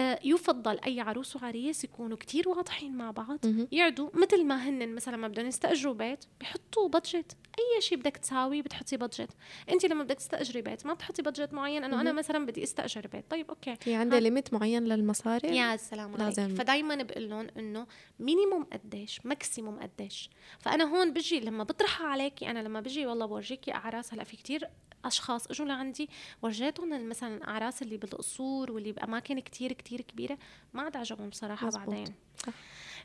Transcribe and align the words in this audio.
آه، 0.00 0.18
يفضل 0.24 0.78
أي 0.86 1.00
عروس 1.00 1.36
وعريس 1.36 1.84
يكونوا 1.84 2.16
كتير 2.16 2.48
واضحين 2.48 2.96
مع 2.96 3.10
بعض. 3.10 3.38
يعدوا 3.72 4.10
مثل 4.14 4.44
ما 4.44 4.68
هن 4.68 4.94
مثلا 4.94 5.16
ما 5.16 5.28
بدهم 5.28 5.46
يستأجروا 5.46 5.94
بيت 5.94 6.24
بيحطوا 6.40 6.88
budget 6.88 7.36
أي 7.58 7.80
شيء 7.80 7.98
بدك 7.98 8.16
تساوي 8.16 8.62
بتحطي 8.62 8.96
budget 8.96 9.30
انت 9.70 9.86
لما 9.86 10.04
بدك 10.04 10.16
تستأجري 10.16 10.62
بيت 10.62 10.86
ما 10.86 10.94
بتحطي 10.94 11.22
budget 11.22 11.52
معين 11.52 11.84
إنه 11.84 12.00
أنا. 12.00 12.12
مثلا 12.12 12.46
بدي 12.46 12.62
أستأجر 12.62 13.06
بيت. 13.06 13.24
طيب 13.30 13.48
okay. 13.48 13.76
في 13.76 13.94
عندها 13.94 14.20
limit 14.20 14.54
معين 14.54 14.84
للمصاري؟ 14.84 15.56
يا 15.56 15.76
سلام 15.76 16.08
عليك. 16.08 16.20
لازم. 16.20 16.54
فدايما 16.54 16.94
بقول 17.02 17.30
لهم 17.30 17.46
إنه 17.58 17.86
minimum 18.18 18.64
قديش 18.64 19.26
maximum 19.26 19.78
قديش. 19.78 20.30
فأنا 20.58 20.84
هون 20.84 21.12
بجي 21.12 21.40
لما 21.40 21.64
بطرحها 21.64 22.06
عليكي 22.06 22.50
أنا 22.50 22.58
لما 22.58 22.80
بجي 22.80 23.06
والله 23.06 23.26
بورجيكي 23.26 23.74
أعراس 23.74 24.14
هلأ 24.14 24.24
في 24.24 24.36
كتير 24.36 24.68
أشخاص 25.04 25.46
أجوا 25.46 25.66
لعندي 25.66 26.08
ورجيتهم 26.42 27.08
مثلا 27.08 27.36
الأعراس 27.36 27.82
اللي 27.82 27.96
بالقصور 27.96 28.72
واللي 28.72 28.92
بأماكن 28.92 29.38
كتير 29.40 29.72
كتير 29.72 30.00
كبيرة 30.00 30.38
ما 30.74 30.82
عاد 30.82 30.96
عجبهم 30.96 31.28
بصراحه 31.28 31.66
مزبوط. 31.66 31.86
بعدين 31.88 32.14
صح. 32.46 32.52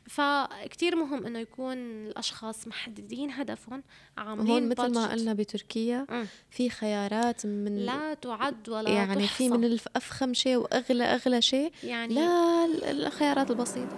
فكتير 0.08 0.96
مهم 0.96 1.26
إنه 1.26 1.38
يكون 1.38 1.76
الأشخاص 2.06 2.68
محددين 2.68 3.30
هدفهم 3.30 3.82
عاملين 4.18 4.50
هون 4.50 4.68
مثل 4.68 4.94
ما. 4.94 5.12
قلنا 5.12 5.32
بتركيا 5.32 6.06
مم. 6.10 6.26
في 6.50 6.70
خيارات 6.70 7.46
من 7.46 7.76
لا 7.76 8.14
تعد 8.14 8.68
ولا 8.68 8.90
يعني 8.90 9.26
في 9.28 9.48
من 9.48 9.54
تحصى. 9.60 9.66
الف- 9.72 9.88
افخم 9.96 10.34
شيء 10.34 10.56
واغلى 10.56 11.04
أغلى 11.04 11.42
شيء 11.42 11.72
يعني 11.84 12.14
لا 12.14 12.64
ال- 12.64 12.84
الخيارات 13.06 13.50
البسيطة 13.50 13.96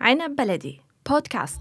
عنب 0.00 0.36
بلدي 0.36 0.80
بودكاست 1.10 1.60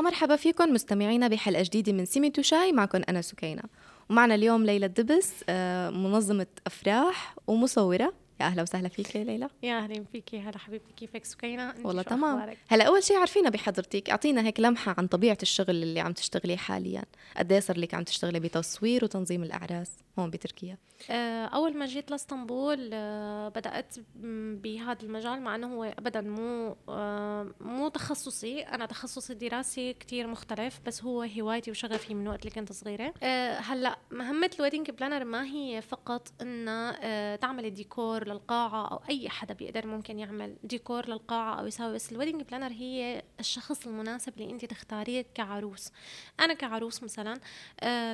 يا 0.00 0.04
مرحبا 0.04 0.36
فيكم 0.36 0.72
مستمعينا 0.72 1.28
بحلقة 1.28 1.62
جديدة 1.62 1.92
من 1.92 2.04
سميت 2.04 2.38
وشاي 2.38 2.72
معكم 2.72 3.00
أنا 3.08 3.22
سكينة. 3.22 3.62
ومعنا 4.10 4.34
اليوم 4.34 4.64
ليلى 4.64 4.86
الدبس 4.86 5.32
آه، 5.48 5.90
منظمة 5.90 6.46
أفراح 6.66 7.34
ومصورة. 7.46 8.12
يا 8.40 8.46
أهلا 8.46 8.62
وسهلا 8.62 8.88
فيك 8.88 9.14
يا 9.14 9.24
ليلى. 9.24 9.48
يا 9.62 9.78
أهلا 9.78 10.04
فيكي 10.12 10.40
هلا 10.40 10.58
حبيبتي 10.58 10.92
كيفك 10.96 11.24
سكينة؟ 11.24 11.74
والله 11.84 12.02
تمام. 12.02 12.38
أخبارك؟ 12.38 12.58
هلا 12.68 12.84
أول 12.84 13.02
شيء 13.02 13.16
عارفينا 13.16 13.50
بحضرتك 13.50 14.10
أعطينا 14.10 14.46
هيك 14.46 14.60
لمحة 14.60 14.94
عن 14.98 15.06
طبيعة 15.06 15.38
الشغل 15.42 15.70
اللي 15.82 16.00
عم 16.00 16.12
تشتغليه 16.12 16.56
حاليا. 16.56 17.02
قد 17.36 17.52
إيه 17.52 17.60
صار 17.60 17.78
لك 17.78 17.94
عم 17.94 18.02
تشتغلي 18.02 18.40
بتصوير 18.40 19.04
وتنظيم 19.04 19.42
الأعراس 19.42 19.90
هون 20.18 20.30
بتركيا؟ 20.30 20.76
آه، 21.10 21.44
أول 21.46 21.76
ما 21.76 21.86
جيت 21.86 22.10
لاسطنبول 22.10 22.90
آه، 22.92 23.48
بدأت 23.48 23.96
م- 23.98 24.56
بهذا 24.56 25.02
المجال 25.02 25.42
مع 25.42 25.54
أنه 25.54 25.74
هو 25.74 25.84
أبدا 25.84 26.20
مو 26.20 26.76
آه، 26.88 27.46
مو 27.60 27.88
تخصصي. 27.88 28.60
أنا 28.62 28.86
تخصصي 28.86 29.32
الدراسي 29.32 29.92
كتير 29.92 30.26
مختلف 30.26 30.80
بس 30.86 31.02
هو 31.04 31.22
هوايتي 31.22 31.70
وشغفي 31.70 32.14
من 32.14 32.28
وقت 32.28 32.40
اللي 32.40 32.50
كنت 32.50 32.72
صغيرة. 32.72 33.14
آه، 33.22 33.58
هلأ 33.58 33.98
مهمة 34.10 34.50
ال 34.58 34.62
wedding 34.62 34.90
planner 34.90 35.24
ما 35.24 35.44
هي 35.44 35.82
فقط 35.82 36.28
آه، 36.42 37.36
تعمل 37.36 37.70
ديكور 37.74 38.28
للقاعة 38.28 38.88
أو 38.92 39.00
أي 39.10 39.28
حدا 39.28 39.54
بيقدر 39.54 39.86
ممكن 39.86 40.18
يعمل 40.18 40.56
ديكور 40.64 41.08
للقاعة 41.08 41.60
أو 41.60 41.66
يساوي 41.66 41.94
بس 41.94 42.12
ال 42.12 42.16
wedding 42.16 42.42
planner 42.42 42.72
هي 42.72 43.22
الشخص 43.40 43.86
المناسب 43.86 44.32
اللي 44.40 44.50
أنت 44.52 44.64
تختاريه 44.64 45.24
كعروس. 45.34 45.92
أنا 46.40 46.54
كعروس 46.54 47.02
مثلا 47.02 47.40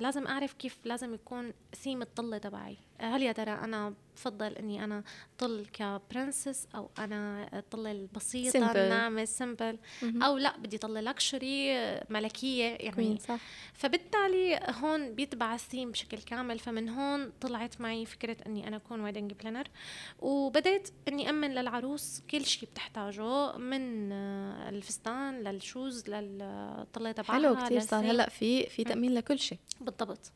لازم 0.00 0.26
أعرف 0.26 0.52
كيف 0.52 0.78
لازم 0.84 1.14
يكون 1.14 1.52
ثيم 1.74 2.02
الطلة 2.02 2.38
تبعي. 2.38 2.75
آه، 2.76 2.85
هل 2.98 3.22
يا 3.22 3.32
ترى 3.32 3.50
أنا 3.50 3.94
بفضل 4.16 4.52
إني 4.52 4.84
أنا 4.84 5.02
طل 5.38 5.66
ك 5.72 5.83
princess 5.83 6.68
أو 6.74 6.90
أنا 6.98 7.48
الطله 7.58 7.92
البسيطة. 7.92 8.58
الناعمة 8.58 9.24
simple 9.24 9.78
أو 10.02 10.36
لا 10.36 10.56
بدي 10.56 10.78
طله 10.78 11.00
luxury 11.00 11.76
ملكية 12.10 12.64
يعني. 12.64 13.18
صح. 13.18 13.38
فبالتالي 13.74 14.60
هون 14.82 15.14
بيتبع 15.14 15.54
الثيم 15.54 15.90
بشكل 15.90 16.18
كامل. 16.18 16.58
فمن 16.58 16.88
هون 16.88 17.32
طلعت 17.40 17.80
معي 17.80 18.06
فكرة 18.06 18.36
إني 18.46 18.68
أنا 18.68 18.76
أكون 18.76 19.00
wedding 19.00 19.32
planner 19.32 19.68
وبدأت 20.18 20.88
إني 21.08 21.30
أمن 21.30 21.54
للعروس 21.54 22.22
كل 22.30 22.44
شيء 22.44 22.68
بتحتاجه 22.68 23.56
من 23.56 24.12
الفستان 24.12 25.42
لل 25.42 25.62
shoes 25.62 26.10
للطلة 26.10 27.12
تبعها 27.12 27.32
حلو 27.32 27.56
كثير 27.56 27.80
صار. 27.80 28.10
هلأ 28.10 28.28
في 28.28 28.66
في 28.66 28.84
تأمين 28.84 29.14
لكل 29.14 29.38
شيء 29.38 29.58
بالضبط. 29.80 30.32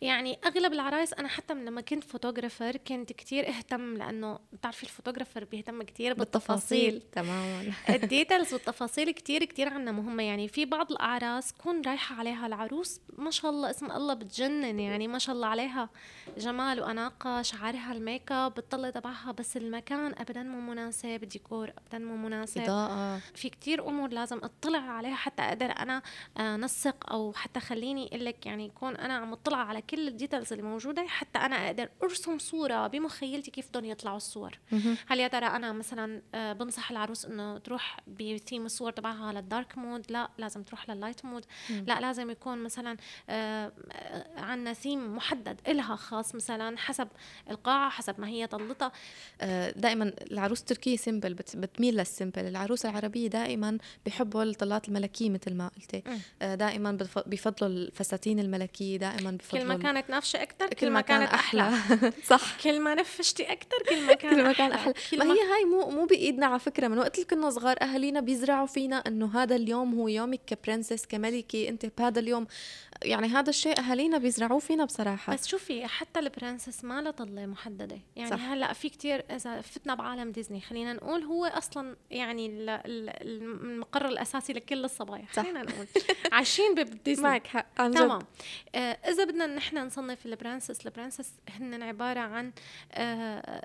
يعني 0.00 0.38
أغلب 0.46 0.72
العرايس 0.72 1.12
أنا 1.12 1.28
حتى 1.28 1.54
من 1.54 1.64
لما 1.64 1.80
كنت 1.80 1.97
photographer 2.00 2.76
كنت 2.76 3.12
كتير 3.12 3.48
اهتم 3.48 3.96
لأنه 3.96 4.38
بتعرفي 4.52 4.82
ال 4.82 4.87
photographer 4.87 5.44
بيهتم 5.44 5.82
كتير 5.82 6.14
بالتفاصيل. 6.14 7.02
تماما. 7.12 7.72
ال 7.88 7.96
details 7.96 8.52
والتفاصيل 8.52 9.10
كتير 9.10 9.44
كتير 9.44 9.68
عنا 9.68 9.92
مهمة. 9.92 10.22
يعني 10.22 10.48
في 10.48 10.64
بعض 10.64 10.92
الأعراس 10.92 11.52
كون 11.52 11.82
رايحة 11.86 12.14
عليها 12.14 12.46
العروس 12.46 13.00
ما 13.18 13.30
شاء 13.30 13.50
الله 13.50 13.70
اسم 13.70 13.90
الله 13.90 14.14
بتجنن. 14.14 14.80
يعني 14.80 15.08
ما 15.08 15.18
شاء 15.18 15.34
الله 15.34 15.46
عليها 15.46 15.90
جمال 16.38 16.80
وأناقة 16.80 17.42
شعرها 17.42 17.92
الميك 17.92 18.32
اب 18.32 18.58
الطلة 18.58 18.90
تبعها 18.90 19.32
بس 19.32 19.56
المكان 19.56 20.14
أبدا 20.18 20.42
مو 20.42 20.60
مناسب 20.60 21.22
الديكور 21.22 21.70
أبدا 21.78 21.98
مو 21.98 22.16
مناسب. 22.16 22.60
إضاءة. 22.60 23.20
في 23.34 23.48
كتير 23.48 23.88
أمور 23.88 24.08
لازم 24.08 24.38
أطلع 24.44 24.78
عليها 24.78 25.14
حتى 25.16 25.42
أقدر 25.42 25.66
أنا 25.66 26.02
آه، 26.36 26.56
نسق 26.56 27.12
أو 27.12 27.32
حتى 27.32 27.60
خليني 27.60 28.06
أقول 28.06 28.24
لك 28.24 28.46
يعني 28.46 28.66
يكون 28.66 28.96
أنا 28.96 29.14
عم 29.14 29.32
أطلع 29.32 29.58
على 29.58 29.82
كل 29.82 30.08
ال 30.08 30.13
details 30.13 30.52
اللي 30.52 30.64
موجودة 30.64 31.06
حتى 31.06 31.38
أنا 31.38 31.66
أقدر 31.66 31.87
ارسم 32.02 32.38
صورة 32.38 32.86
بمخيلتي 32.86 33.50
كيف 33.50 33.68
بدهم 33.68 33.84
يطلعوا 33.84 34.16
الصور. 34.16 34.58
هل 35.06 35.20
يا 35.20 35.28
ترى 35.28 35.46
أنا 35.46 35.72
مثلا 35.72 36.22
آه، 36.34 36.52
بنصح 36.52 36.90
العروس 36.90 37.24
إنه 37.24 37.58
تروح 37.58 37.96
بثيم 38.06 38.66
الصور 38.66 38.92
تبعها 38.92 39.32
لل 39.32 39.47
dark 39.47 39.78
mood؟ 39.78 40.12
لا 40.12 40.28
لازم 40.38 40.62
تروح 40.62 40.90
لل 40.90 41.00
light 41.00 41.24
mood. 41.24 41.44
لا 41.86 42.00
لازم 42.00 42.30
يكون 42.30 42.58
مثلا 42.62 42.96
آه، 43.30 43.72
آه، 43.92 44.40
عنا 44.40 44.72
ثيم 44.72 45.16
محدد 45.16 45.60
إلها 45.68 45.96
خاص 45.96 46.34
مثلا 46.34 46.78
حسب 46.78 47.08
القاعة 47.50 47.90
حسب 47.90 48.20
ما 48.20 48.28
هي 48.28 48.46
طلتها 48.46 48.92
دائما 49.76 50.12
العروس 50.30 50.60
التركية 50.60 50.96
simple 50.96 51.34
بت- 51.34 51.56
بتميل 51.56 51.96
لل 51.96 52.07
simple 52.07 52.42
العروس 52.46 52.86
العربية 52.86 53.28
دائما 53.28 53.78
بيحبوا 54.04 54.42
الطلات 54.42 54.88
الملكية 54.88 55.30
مثل 55.30 55.54
ما 55.54 55.68
قلتي. 55.76 56.02
دائما 56.56 56.98
بيفضلوا 57.26 57.70
الفساتين 57.70 58.38
الملكية 58.38 58.96
دائما 58.96 59.30
بيفضلوا 59.30 59.62
كل 59.62 59.68
ما 59.68 59.74
كانت 59.78 60.10
نافشة 60.10 60.42
أكثر 60.42 60.68
كل 60.68 60.90
ما 60.90 61.00
كان 61.00 61.22
أحلى. 61.22 61.77
صح. 62.32 62.60
كل 62.62 62.80
ما 62.80 62.94
نفشتي 62.94 63.52
أكثر 63.52 63.76
كل 63.88 64.06
ما 64.06 64.12
كان 64.14 64.30
كل 64.30 64.42
ما 64.42 64.52
كان 64.52 64.72
أحلى. 64.72 64.94
ما 65.12 65.24
هي 65.24 65.38
هاي 65.54 65.64
مو 65.64 65.90
مو 65.90 66.06
بإيدنا 66.06 66.46
على 66.46 66.58
فكرة. 66.58 66.88
من 66.88 66.98
وقت 66.98 67.14
اللي 67.14 67.26
كنا 67.26 67.50
صغار 67.50 67.76
أهالينا 67.82 68.20
بيزرعوا 68.20 68.66
فينا 68.66 68.96
إنه 69.06 69.42
هذا 69.42 69.56
اليوم 69.56 69.94
هو 69.94 70.08
يومك 70.08 70.40
كبرنسس 70.46 71.06
كملكة 71.06 71.68
أنت 71.68 71.86
بهذا 71.98 72.20
اليوم. 72.20 72.46
يعني 73.02 73.26
هذا 73.28 73.50
الشيء 73.50 73.78
أهالينا 73.78 74.18
بيزرعوه 74.18 74.58
فينا 74.58 74.84
بصراحة. 74.84 75.32
بس 75.34 75.46
شوفي 75.46 75.86
حتى 75.86 76.20
البرنسس 76.20 76.84
ما 76.84 77.02
لها 77.02 77.10
طلة 77.10 77.46
محددة. 77.46 77.98
يعني 78.16 78.30
صح. 78.30 78.40
هلأ 78.44 78.72
في 78.72 78.88
كتير 78.88 79.24
إذا 79.30 79.60
فتنا 79.60 79.94
بعالم 79.94 80.30
ديزني 80.32 80.60
خلينا 80.60 80.92
نقول 80.92 81.22
هو 81.24 81.44
أصلا 81.44 81.96
يعني 82.10 82.46
ال- 82.46 82.68
ال- 82.70 83.62
المقر 83.62 84.08
الأساسي 84.08 84.52
لكل 84.52 84.84
الصبايا. 84.84 85.24
خلينا 85.32 85.62
نقول. 85.62 85.86
عايشين 86.32 86.74
بديزني 86.74 87.24
معك 87.28 87.46
حق. 87.46 87.66
تمام. 87.76 88.18
آه 88.74 88.78
إذا 89.08 89.24
بدنا 89.24 89.46
نحن 89.46 89.78
نصنف 89.78 90.26
البرنسس 90.26 90.86
البرنسس 90.86 91.32
هن 91.48 91.67
عبارة 91.74 92.20
عن 92.20 92.52
آه 92.92 93.64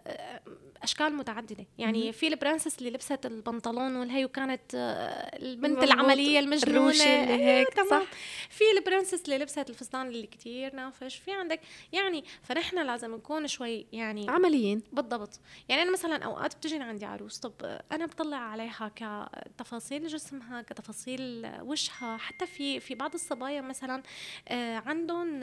أشكال 0.84 1.14
متعددة. 1.16 1.66
يعني. 1.78 2.12
في 2.14 2.28
البرنسس 2.28 2.80
اللي 2.80 2.90
لبست 2.90 3.26
البنطلون 3.26 3.96
والهي 3.96 4.26
وكانت 4.26 4.76
آه 4.76 5.38
البنت. 5.38 5.84
العملية 5.84 6.40
المجنونة. 6.40 6.92
اللي 6.92 7.04
إيه، 7.36 7.60
هيك، 7.60 7.68
تمام. 7.70 7.90
صح. 7.90 8.12
في 8.50 8.64
البرنسس 8.78 9.26
اللي 9.26 9.38
لبست 9.38 9.70
الفستان 9.70 10.08
اللي 10.08 10.28
كتير 10.28 10.76
نافش. 10.76 11.16
في 11.16 11.32
عندك 11.32 11.60
يعني 11.92 12.24
فنحن 12.44 12.86
لازم 12.86 13.16
نكون 13.16 13.48
شوي 13.48 13.86
يعني 13.94 14.30
عمليين. 14.30 14.82
بالضبط. 14.92 15.40
يعني 15.70 15.82
أنا 15.82 15.92
مثلا 15.92 16.24
أوقات 16.26 16.56
بتجي 16.56 16.76
عندي 16.78 17.06
عروس 17.06 17.38
طب 17.40 17.80
أنا 17.92 18.06
بطلع 18.06 18.38
عليها 18.38 18.92
كتفاصيل 18.96 20.08
جسمها 20.08 20.62
كتفاصيل 20.62 21.52
وشها. 21.62 22.18
حتى 22.18 22.46
في 22.46 22.80
في 22.80 22.96
بعض 22.96 23.14
الصبايا 23.14 23.62
مثلا 23.62 24.04
آه، 24.48 24.76
عندهم 24.86 25.40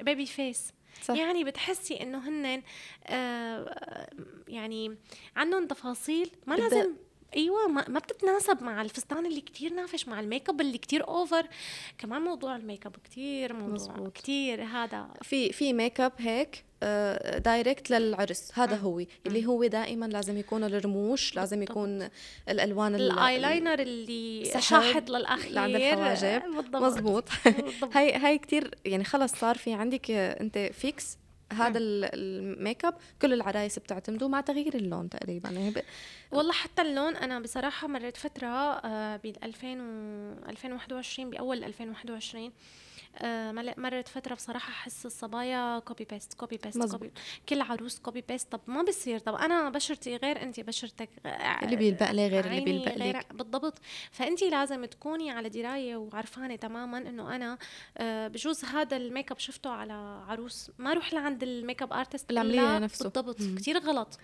baby 0.00 0.26
face 0.26 0.72
صح. 1.02 1.14
يعني 1.14 1.44
بتحسي 1.44 2.02
إنه 2.02 2.28
هن 2.28 2.62
آه، 3.06 4.08
يعني 4.48 4.96
عندهم 5.36 5.66
تفاصيل 5.66 6.30
ما 6.46 6.54
لازم 6.54 6.94
أيوه 7.36 7.68
ما, 7.68 7.84
ما 7.88 7.98
بتتناسب 7.98 8.62
مع 8.62 8.82
الفستان 8.82 9.26
اللي 9.26 9.40
كتير 9.40 9.72
نافش 9.72 10.08
مع 10.08 10.20
الميك 10.20 10.48
اب 10.48 10.60
اللي 10.60 10.78
كتير 10.78 11.08
over 11.08 11.46
كمان 11.98 12.22
موضوع 12.22 12.56
الميك 12.56 12.86
اب 12.86 12.96
كتير 13.04 13.52
موضوع 13.52 13.74
مزبوط. 13.74 14.12
كتير. 14.12 14.62
هذا 14.64 15.08
في 15.22 15.52
في 15.52 15.72
ميك 15.72 16.00
اب 16.00 16.12
هيك 16.18 16.64
آه، 16.82 17.38
direct 17.38 17.90
للعرس. 17.90 18.50
هذا 18.54 18.76
مم. 18.76 18.82
هو. 18.82 19.04
اللي 19.26 19.46
هو 19.46 19.64
دائما 19.64 20.06
لازم 20.06 20.36
يكون 20.38 20.64
الرموش 20.64 21.36
لازم. 21.36 21.62
يكون 21.62 22.08
الألوان 22.48 22.94
ال- 22.94 23.10
الأيلاينر 23.10 23.78
اللي 23.80 24.44
شاحد 24.60 25.10
للأخير. 25.10 25.52
لعند 25.52 25.74
الحواجب. 25.76 26.42
مزبوط 26.76 27.24
بالضبط. 27.44 27.96
هاي 27.96 28.12
هاي 28.12 28.38
كتير 28.38 28.74
يعني 28.84 29.04
خلص 29.04 29.32
صار 29.32 29.56
في 29.58 29.72
عندك 29.72 30.10
آه، 30.10 30.40
أنت 30.40 30.58
fix 30.58 31.18
هذا 31.52 31.78
ال- 31.78 32.10
الميك 32.14 32.84
اب 32.84 32.94
كل 33.22 33.32
العرايس 33.32 33.78
بتعتمدوا 33.78 34.28
مع 34.28 34.40
تغيير 34.40 34.74
اللون 34.74 35.08
تقريبا. 35.10 35.48
يعني 35.50 35.70
ب- 35.70 35.82
والله 36.32 36.52
حتى 36.52 36.82
اللون 36.82 37.16
أنا 37.16 37.40
بصراحة 37.40 37.88
مريت 37.88 38.16
فترة 38.16 38.46
آه، 38.46 39.16
بال 39.16 39.44
2000 39.44 39.66
و 39.80 40.48
2021 40.48 41.30
بأول 41.30 41.64
2021 41.64 42.44
آه، 42.44 42.50
مل- 42.50 42.52
مرت 43.78 44.08
فترة 44.08 44.34
بصراحة 44.34 44.70
أحس 44.70 45.06
الصبايا 45.06 45.78
copy 45.78 46.04
paste 46.10 46.34
copy 46.34 46.56
paste. 46.64 46.90
copy 46.90 47.12
كل 47.48 47.60
عروس 47.60 47.98
copy 47.98 48.24
paste 48.28 48.52
طب 48.52 48.60
ما 48.66 48.82
بصير؟ 48.82 49.18
طب 49.18 49.34
أنا 49.34 49.70
بشرتي 49.70 50.16
غير 50.16 50.42
انت 50.42 50.60
بشرتك 50.60 51.08
آه، 51.26 51.64
اللي 51.64 51.76
بيلبق 51.76 52.10
لي 52.10 52.28
غير 52.28 52.44
اللي 52.46 52.60
بيلبق 52.60 52.94
لك. 52.96 53.32
بالضبط. 53.34 53.78
فانت 54.10 54.42
لازم 54.42 54.84
تكوني 54.84 55.30
على 55.30 55.48
دراية 55.48 55.96
وعرفانة 55.96 56.56
تماما 56.56 56.98
إنه 56.98 57.34
أنا 57.36 57.58
آه، 57.98 58.28
بجوز 58.28 58.64
هذا 58.64 58.96
الميك 58.96 59.30
اب 59.30 59.38
شفته 59.38 59.70
على 59.70 59.92
عروس. 60.28 60.70
ما 60.78 60.92
أروح 60.92 61.12
لعند 61.12 61.42
ال 61.42 61.82
makeup 61.82 61.92
artist 61.92 62.32
لا، 62.32 62.44
لنفسه. 62.78 63.08
بالضبط. 63.08 63.36
كثير 63.58 63.78
غلط. 63.78 64.18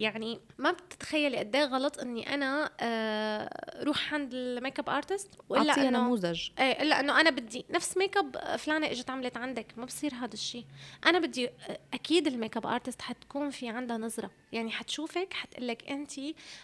يعني 0.00 0.40
ما 0.58 0.70
بتتخيلي 0.70 1.36
قد 1.36 1.56
إيه 1.56 1.64
غلط 1.64 1.98
إني 1.98 2.34
أنا 2.34 2.70
آه، 2.80 3.82
روح 3.84 4.14
عند 4.14 4.34
ال 4.34 4.78
makeup 4.78 4.88
artist 4.90 5.30
أعطيها 5.56 5.88
إنه 5.88 5.98
نموذج. 5.98 6.48
إيه 6.58 6.82
إلا 6.82 7.00
إنه 7.00 7.20
أنا 7.20 7.30
بدي 7.30 7.64
نفس 7.70 7.96
ميك 7.96 8.16
اب 8.16 8.23
فلانة 8.58 8.90
إجت 8.90 9.10
عملت 9.10 9.36
عندك 9.36 9.66
ما 9.76 9.84
بصير 9.84 10.14
هذا 10.14 10.34
الشيء 10.34 10.64
أنا 11.06 11.18
بدي 11.18 11.50
أكيد 11.94 12.26
ال 12.26 12.56
makeup 12.56 12.66
artist 12.66 13.02
حتكون 13.02 13.50
في 13.50 13.68
عندها 13.68 13.98
نظرة. 13.98 14.30
يعني 14.52 14.70
حتشوفك 14.70 15.32
حتقول 15.32 15.68
لك 15.68 15.90
أنت 15.90 16.12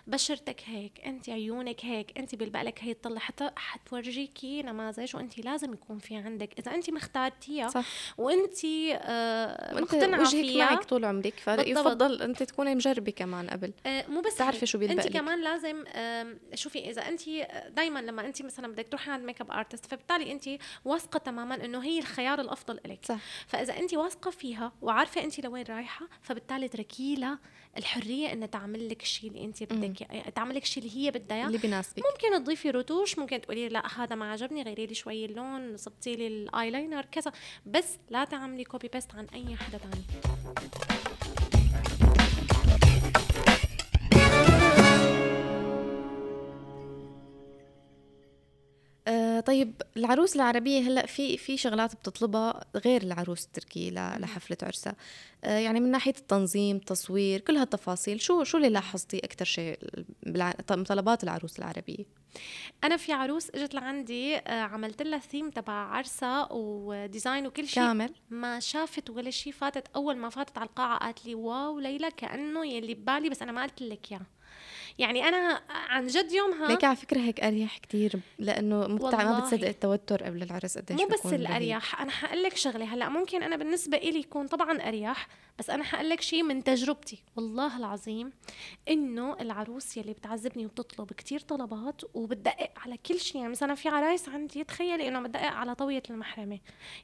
بشرتك 0.06 0.60
هيك 0.66 0.92
أنت 1.06 1.30
عيونك 1.30 1.84
هيك 1.84 2.18
أنت 2.18 2.34
بيلبق 2.34 2.62
لك 2.62 2.78
هي 2.84 2.90
الطله 2.90 3.18
حتى 3.18 3.50
حتورجيكي 3.56 4.62
نماذج 4.62 5.16
وأنت 5.16 5.38
لازم 5.38 5.72
يكون 5.72 5.98
في 5.98 6.16
عندك. 6.16 6.58
إذا 6.58 6.74
أنت 6.74 6.90
مختارتيها 6.90 7.68
صح. 7.68 7.84
وأنت 8.18 8.64
آه 8.64 9.74
وأنت 9.74 9.94
مقتنعة 9.94 10.20
وجهك 10.20 10.30
فيها 10.30 10.64
معك 10.64 10.84
طول 10.84 11.04
عمرك 11.04 11.34
فيفضل 11.34 12.22
أنت 12.22 12.42
تكوني 12.42 12.74
مجربة 12.74 13.12
كمان 13.12 13.50
قبل. 13.50 13.72
آه، 13.86 14.06
مو 14.08 14.20
بس 14.20 14.34
تعرفي. 14.34 14.66
شو 14.66 14.78
بيلبق 14.78 15.04
أنت. 15.04 15.12
كمان 15.12 15.42
لازم 15.42 15.84
شوفي 16.54 16.90
إذا 16.90 17.08
أنت 17.08 17.20
دائما 17.70 17.98
لما 17.98 18.26
أنت 18.26 18.42
مثلا 18.42 18.72
بدك 18.72 18.88
تروحي 18.88 19.10
عند 19.10 19.24
makeup 19.24 19.50
artist 19.50 19.86
فبالتالي 19.86 20.32
أنت 20.32 20.48
واثقة 20.84 21.18
تماما 21.18 21.49
إنه 21.54 21.82
هي 21.84 21.98
الخيار 21.98 22.40
الأفضل 22.40 22.80
لك 22.86 22.98
صح. 23.04 23.18
فإذا 23.46 23.78
انت 23.78 23.94
واثقة 23.94 24.30
فيها 24.30 24.72
وعارفة 24.82 25.24
انت 25.24 25.40
لوين 25.40 25.64
رايحة 25.68 26.08
فبالتالي 26.22 26.68
تركي 26.68 27.14
لها 27.14 27.38
الحرية 27.78 28.32
إنها 28.32 28.46
تعمل 28.46 28.88
لك 28.88 29.02
الشيء 29.02 29.30
اللي 29.30 29.44
انت 29.44 29.62
بدك 29.62 30.02
إياه- 30.02 30.30
تعمل 30.30 30.54
لك 30.54 30.62
الشيء 30.62 30.82
اللي 30.84 30.96
هي 30.96 31.10
بدها 31.10 31.36
إياه. 31.36 31.46
اللي 31.46 31.58
بيناسبك 31.58 32.02
ممكن 32.12 32.44
تضيفي 32.44 32.70
رتوش 32.70 33.18
ممكن 33.18 33.40
تقولي 33.40 33.68
لا 33.68 34.02
هذا 34.02 34.14
ما 34.16 34.32
عجبني 34.32 34.62
غيري 34.62 34.86
لي 34.86 34.94
شوي 34.94 35.24
اللون 35.24 35.76
صبتي 35.76 36.16
لي 36.16 36.26
الأيلاينر 36.26 37.04
كذا. 37.04 37.32
بس 37.66 37.98
لا 38.10 38.24
تعملي 38.24 38.64
copy 38.64 38.88
paste 38.88 39.14
عن 39.14 39.26
أي 39.34 39.56
حدا 39.56 39.78
تاني. 39.78 40.02
طيب 49.40 49.82
العروس 49.96 50.36
العربية 50.36 50.80
هلأ 50.80 51.06
في 51.06 51.36
في 51.36 51.56
شغلات 51.56 51.94
بتطلبها 51.94 52.64
غير 52.76 53.02
العروس 53.02 53.44
التركية 53.44 53.90
ل- 53.90 54.20
لحفلة 54.20 54.56
عرسها. 54.62 54.96
آه 55.44 55.58
يعني 55.58 55.80
من 55.80 55.90
ناحية 55.90 56.14
التنظيم 56.18 56.76
التصوير 56.76 57.40
كل 57.40 57.56
هالتفاصيل 57.56 58.20
شو 58.20 58.44
شو 58.44 58.56
اللي 58.56 58.68
لاحظتي 58.68 59.18
أكثر 59.18 59.44
شيء 59.44 59.78
بالع- 60.26 60.52
طلبات 60.66 61.24
العروس 61.24 61.58
العربية؟ 61.58 62.04
أنا 62.84 62.96
في 62.96 63.12
عروس 63.12 63.50
إجت 63.50 63.74
لعندي 63.74 64.36
آه، 64.36 64.60
عملت 64.60 65.02
لها 65.02 65.18
ثيم 65.18 65.50
تبع 65.50 65.72
عرسها 65.72 66.48
و 66.52 66.66
design 66.66 67.46
وكل 67.46 67.68
شيء. 67.68 67.82
كامل. 67.82 68.14
ما 68.30 68.60
شافت 68.60 69.10
ولا 69.10 69.30
شيء 69.30 69.52
فاتت 69.52 69.86
أول 69.96 70.16
ما 70.16 70.28
فاتت 70.28 70.58
على 70.58 70.68
القاعة 70.68 70.98
قالت 70.98 71.26
لي 71.26 71.34
wow 71.34 71.78
ليلى 71.80 72.10
كأنه 72.10 72.66
يلي 72.66 72.94
ببالي 72.94 73.28
بس 73.30 73.42
أنا 73.42 73.52
ما 73.52 73.62
قلت 73.62 73.82
لك 73.82 74.12
إياه. 74.12 74.20
يعني 74.98 75.28
أنا 75.28 75.62
عن 75.68 76.06
جد 76.06 76.32
يومها 76.32 76.68
ليك 76.68 76.84
على 76.84 76.96
فكرة 76.96 77.20
هيك 77.20 77.40
أريح 77.40 77.78
كتير 77.78 78.20
لأنه 78.38 78.86
مبتع 78.86 79.24
ما. 79.24 79.40
بتصدق 79.40 79.68
التوتر 79.68 80.22
قبل 80.22 80.42
العرس 80.42 80.78
قديش 80.78 81.00
مو 81.00 81.06
بس. 81.06 81.26
الاريح 81.26 82.00
أنا 82.00 82.10
حقول 82.10 82.42
لك 82.42 82.56
شغلة 82.56 82.94
هلأ 82.94 83.08
ممكن 83.08 83.42
أنا 83.42 83.56
بالنسبة 83.56 83.96
إلي 83.96 84.18
يكون 84.18 84.46
طبعا 84.46 84.88
اريح 84.88 85.28
بس 85.58 85.70
أنا 85.70 85.84
حقول 85.84 86.08
لك 86.08 86.20
شيء 86.20 86.42
من 86.42 86.64
تجربتي. 86.64 87.22
والله 87.36 87.76
العظيم 87.76 88.32
إنه 88.88 89.36
العروس 89.40 89.96
يلي 89.96 90.12
بتعذبني 90.12 90.66
وبتطلب 90.66 91.12
كتير 91.12 91.40
طلبات 91.40 92.02
وبتدقق 92.14 92.70
على 92.76 92.96
كل 92.96 93.20
شيء 93.20 93.36
يعني 93.36 93.50
مثلا 93.50 93.74
في 93.74 93.88
عرايس 93.88 94.28
عندي 94.28 94.64
تخيلي 94.64 95.08
إنه 95.08 95.20
بتدقق 95.20 95.52
على 95.52 95.74
طويه 95.74 96.02
المحرمة. 96.10 96.58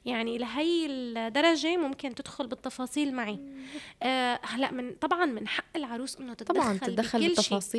يعني 0.05 0.37
لهي 0.37 0.85
الدرجة 0.85 1.77
ممكن 1.77 2.15
تدخل 2.15 2.47
بالتفاصيل 2.47 3.13
معي. 3.13 3.39
آه 4.03 4.39
هلأ 4.43 4.71
من 4.71 4.93
طبعا 4.93 5.25
من 5.25 5.47
حق 5.47 5.65
العروس 5.75 6.17
إنه 6.17 6.33
تتدخل 6.33 6.61
طبعا 6.61 6.77
تتدخل 6.77 7.19
بكل 7.19 7.35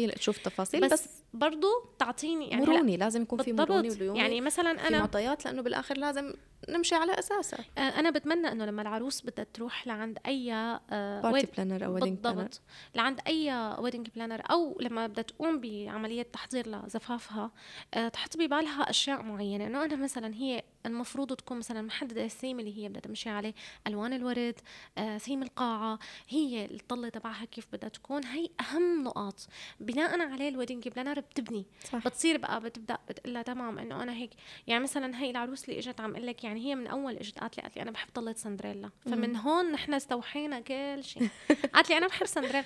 بالتفاصيل 0.08 0.34
تشوف 0.34 0.38
تفاصيل 0.38 0.80
بس, 0.80 0.92
بس, 0.92 1.08
برضو 1.34 1.66
تعطيني 1.98 2.48
يعني 2.50 2.64
هلا 2.64 2.72
مرونة 2.72 2.96
لازم 2.96 3.22
يكون 3.22 3.42
في 3.42 3.52
مرونة 3.52 3.82
بالضبط. 3.82 4.00
وليونة 4.00 4.18
يعني 4.18 4.40
مثلا 4.40 4.76
في 4.78 4.88
أنا 4.88 4.98
معطيات 4.98 5.44
لأنه 5.44 5.62
بالآخر 5.62 5.98
لازم 5.98 6.32
نمشي 6.68 6.94
على 6.94 7.18
أساسها 7.18 7.58
آه، 7.78 7.80
أنا 7.80 8.10
بتمنى 8.10 8.52
إنه 8.52 8.64
لما 8.64 8.82
العروس 8.82 9.22
بدها 9.22 9.46
تروح 9.54 9.86
لعند 9.86 10.18
أي 10.26 10.52
آه، 10.52 11.20
party 11.20 11.34
wed- 11.34 11.48
planner 11.56 11.84
أو 11.84 11.94
wedding 11.94 12.18
planner 12.18 12.36
بالضبط. 12.42 12.60
لعند 12.94 13.20
أي 13.26 13.74
wedding 13.78 14.08
planner 14.16 14.42
أو 14.50 14.78
لما 14.80 15.06
بدها 15.06 15.22
تقوم 15.22 15.60
بعملية 15.60 16.22
تحضير 16.22 16.68
لزفافها 16.68 17.50
آه، 17.94 18.08
تحط 18.08 18.36
ببالها 18.36 18.90
أشياء 18.90 19.22
معينة. 19.22 19.66
إنه 19.66 19.84
أنا 19.84 19.96
مثلا 19.96 20.34
هي 20.34 20.62
المفروض 20.86 21.32
تكون 21.32 21.58
مثلا 21.58 21.82
محددة 21.82 22.24
الثيم 22.24 22.60
اللي 22.60 22.78
هي 22.78 22.88
بدها 22.88 23.00
تمشي 23.00 23.30
عليه 23.30 23.54
ألوان 23.86 24.12
الورد 24.12 24.60
آه، 24.98 25.18
ثيم 25.18 25.42
القاعة 25.42 25.98
هي 26.28 26.64
الطلة 26.64 27.08
تبعها 27.08 27.44
كيف 27.44 27.66
بدها 27.72 27.88
تكون. 27.88 28.24
هي 28.24 28.48
أهم 28.60 29.04
نقاط. 29.04 29.46
بناء 29.88 30.20
عليه 30.20 30.48
ال 30.48 30.53
wedding 30.53 30.88
planner 30.88 31.20
بتبني. 31.20 31.66
صح. 31.84 32.04
بتصير 32.08 32.38
بقى 32.38 32.60
بتبدأ 32.60 32.98
بتقول 33.08 33.34
لها 33.34 33.42
تمام 33.42 33.78
إنه 33.78 34.02
أنا 34.02 34.12
هيك. 34.12 34.30
يعني 34.66 34.82
مثلا 34.82 35.18
هي 35.20 35.30
العروس 35.30 35.68
اللي 35.68 35.78
إجت 35.78 36.00
عم 36.00 36.10
أقول 36.10 36.26
لك 36.26 36.44
يعني 36.44 36.60
هي 36.60 36.74
من 36.74 36.86
أول 36.86 37.16
إجت 37.16 37.38
قالت 37.38 37.56
لي 37.56 37.62
قالت 37.62 37.76
لي 37.76 37.82
أنا 37.82 37.90
بحب 37.90 38.08
طلة 38.14 38.32
سندريلا. 38.32 38.90
فمن 39.04 39.36
هون 39.36 39.72
نحن 39.72 39.94
استوحينا 39.94 40.60
كل 40.60 41.04
شيء. 41.04 41.28
قالت 41.74 41.90
لي 41.90 41.98
أنا 41.98 42.06
بحب 42.06 42.26
سندريلا. 42.26 42.64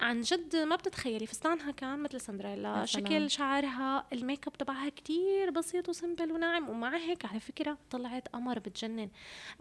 عن 0.00 0.20
جد 0.20 0.56
ما 0.56 0.76
بتتخيلي 0.76 1.26
فستانها 1.26 1.70
كان 1.70 1.98
مثل 1.98 2.20
سندريلا. 2.20 2.84
شكل 2.84 3.30
شعرها 3.30 4.06
الميك 4.12 4.46
أب 4.46 4.52
تبعها 4.52 4.88
كتير 4.88 5.50
بسيط 5.50 5.88
وسمبل 5.88 6.32
وناعم. 6.32 6.68
ومع 6.68 6.96
هيك 6.96 7.24
على 7.24 7.40
فكرة 7.40 7.78
طلعت 7.90 8.28
قمر 8.28 8.58
بتجنن. 8.58 9.10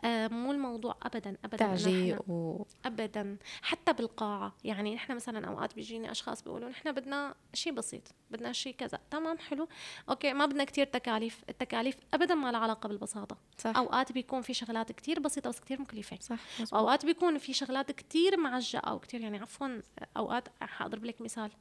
آه 0.06 0.28
مو 0.28 0.52
الموضوع 0.52 0.98
ابدا 1.04 1.38
ابدا 1.46 1.58
تعجيق 1.58 2.30
و 2.30 2.66
ابدا. 2.86 3.38
حتى 3.62 3.94
بالقاعة. 3.94 4.56
يعني 4.64 4.96
نحن 4.96 5.16
مثلا 5.16 5.48
أوقات 5.48 5.76
بيجيني 5.76 6.12
أشخاص 6.12 6.44
بيقولوا 6.44 6.70
نحن 6.70 6.83
بدنا 6.92 7.36
شيء 7.54 7.74
بسيط 7.74 8.02
بدنا 8.32 8.52
شيء 8.52 8.76
كذا. 8.76 9.00
تمام 9.12 9.38
حلو. 9.38 9.68
أوكي 10.10 10.34
ما 10.34 10.46
بدنا 10.46 10.64
كتير 10.64 10.86
تكاليف 10.86 11.44
التكاليف 11.50 11.96
ابدا 12.14 12.36
ما 12.36 12.52
لها 12.52 12.60
علاقة 12.60 12.88
بالبساطة. 12.88 13.38
صح. 13.58 13.78
أوقات 13.78 14.12
بيكون 14.12 14.42
في 14.42 14.54
شغلات 14.54 14.92
كتير 14.92 15.20
بسيطة 15.20 15.50
بس 15.50 15.60
كتير 15.60 15.82
مكلفة. 15.82 16.18
صح 16.22 16.38
مزبوط. 16.60 16.74
واوقات 16.74 17.06
بيكون 17.06 17.38
في 17.38 17.54
شغلات 17.54 17.92
كتير 17.92 18.38
معجقة 18.38 18.80
أو 18.90 19.00
كتير 19.00 19.22
يعني 19.22 19.38
عفوا 19.38 19.68
أوقات 20.18 20.48
حاضرب 20.62 21.06
لك 21.06 21.22
مثال. 21.22 21.52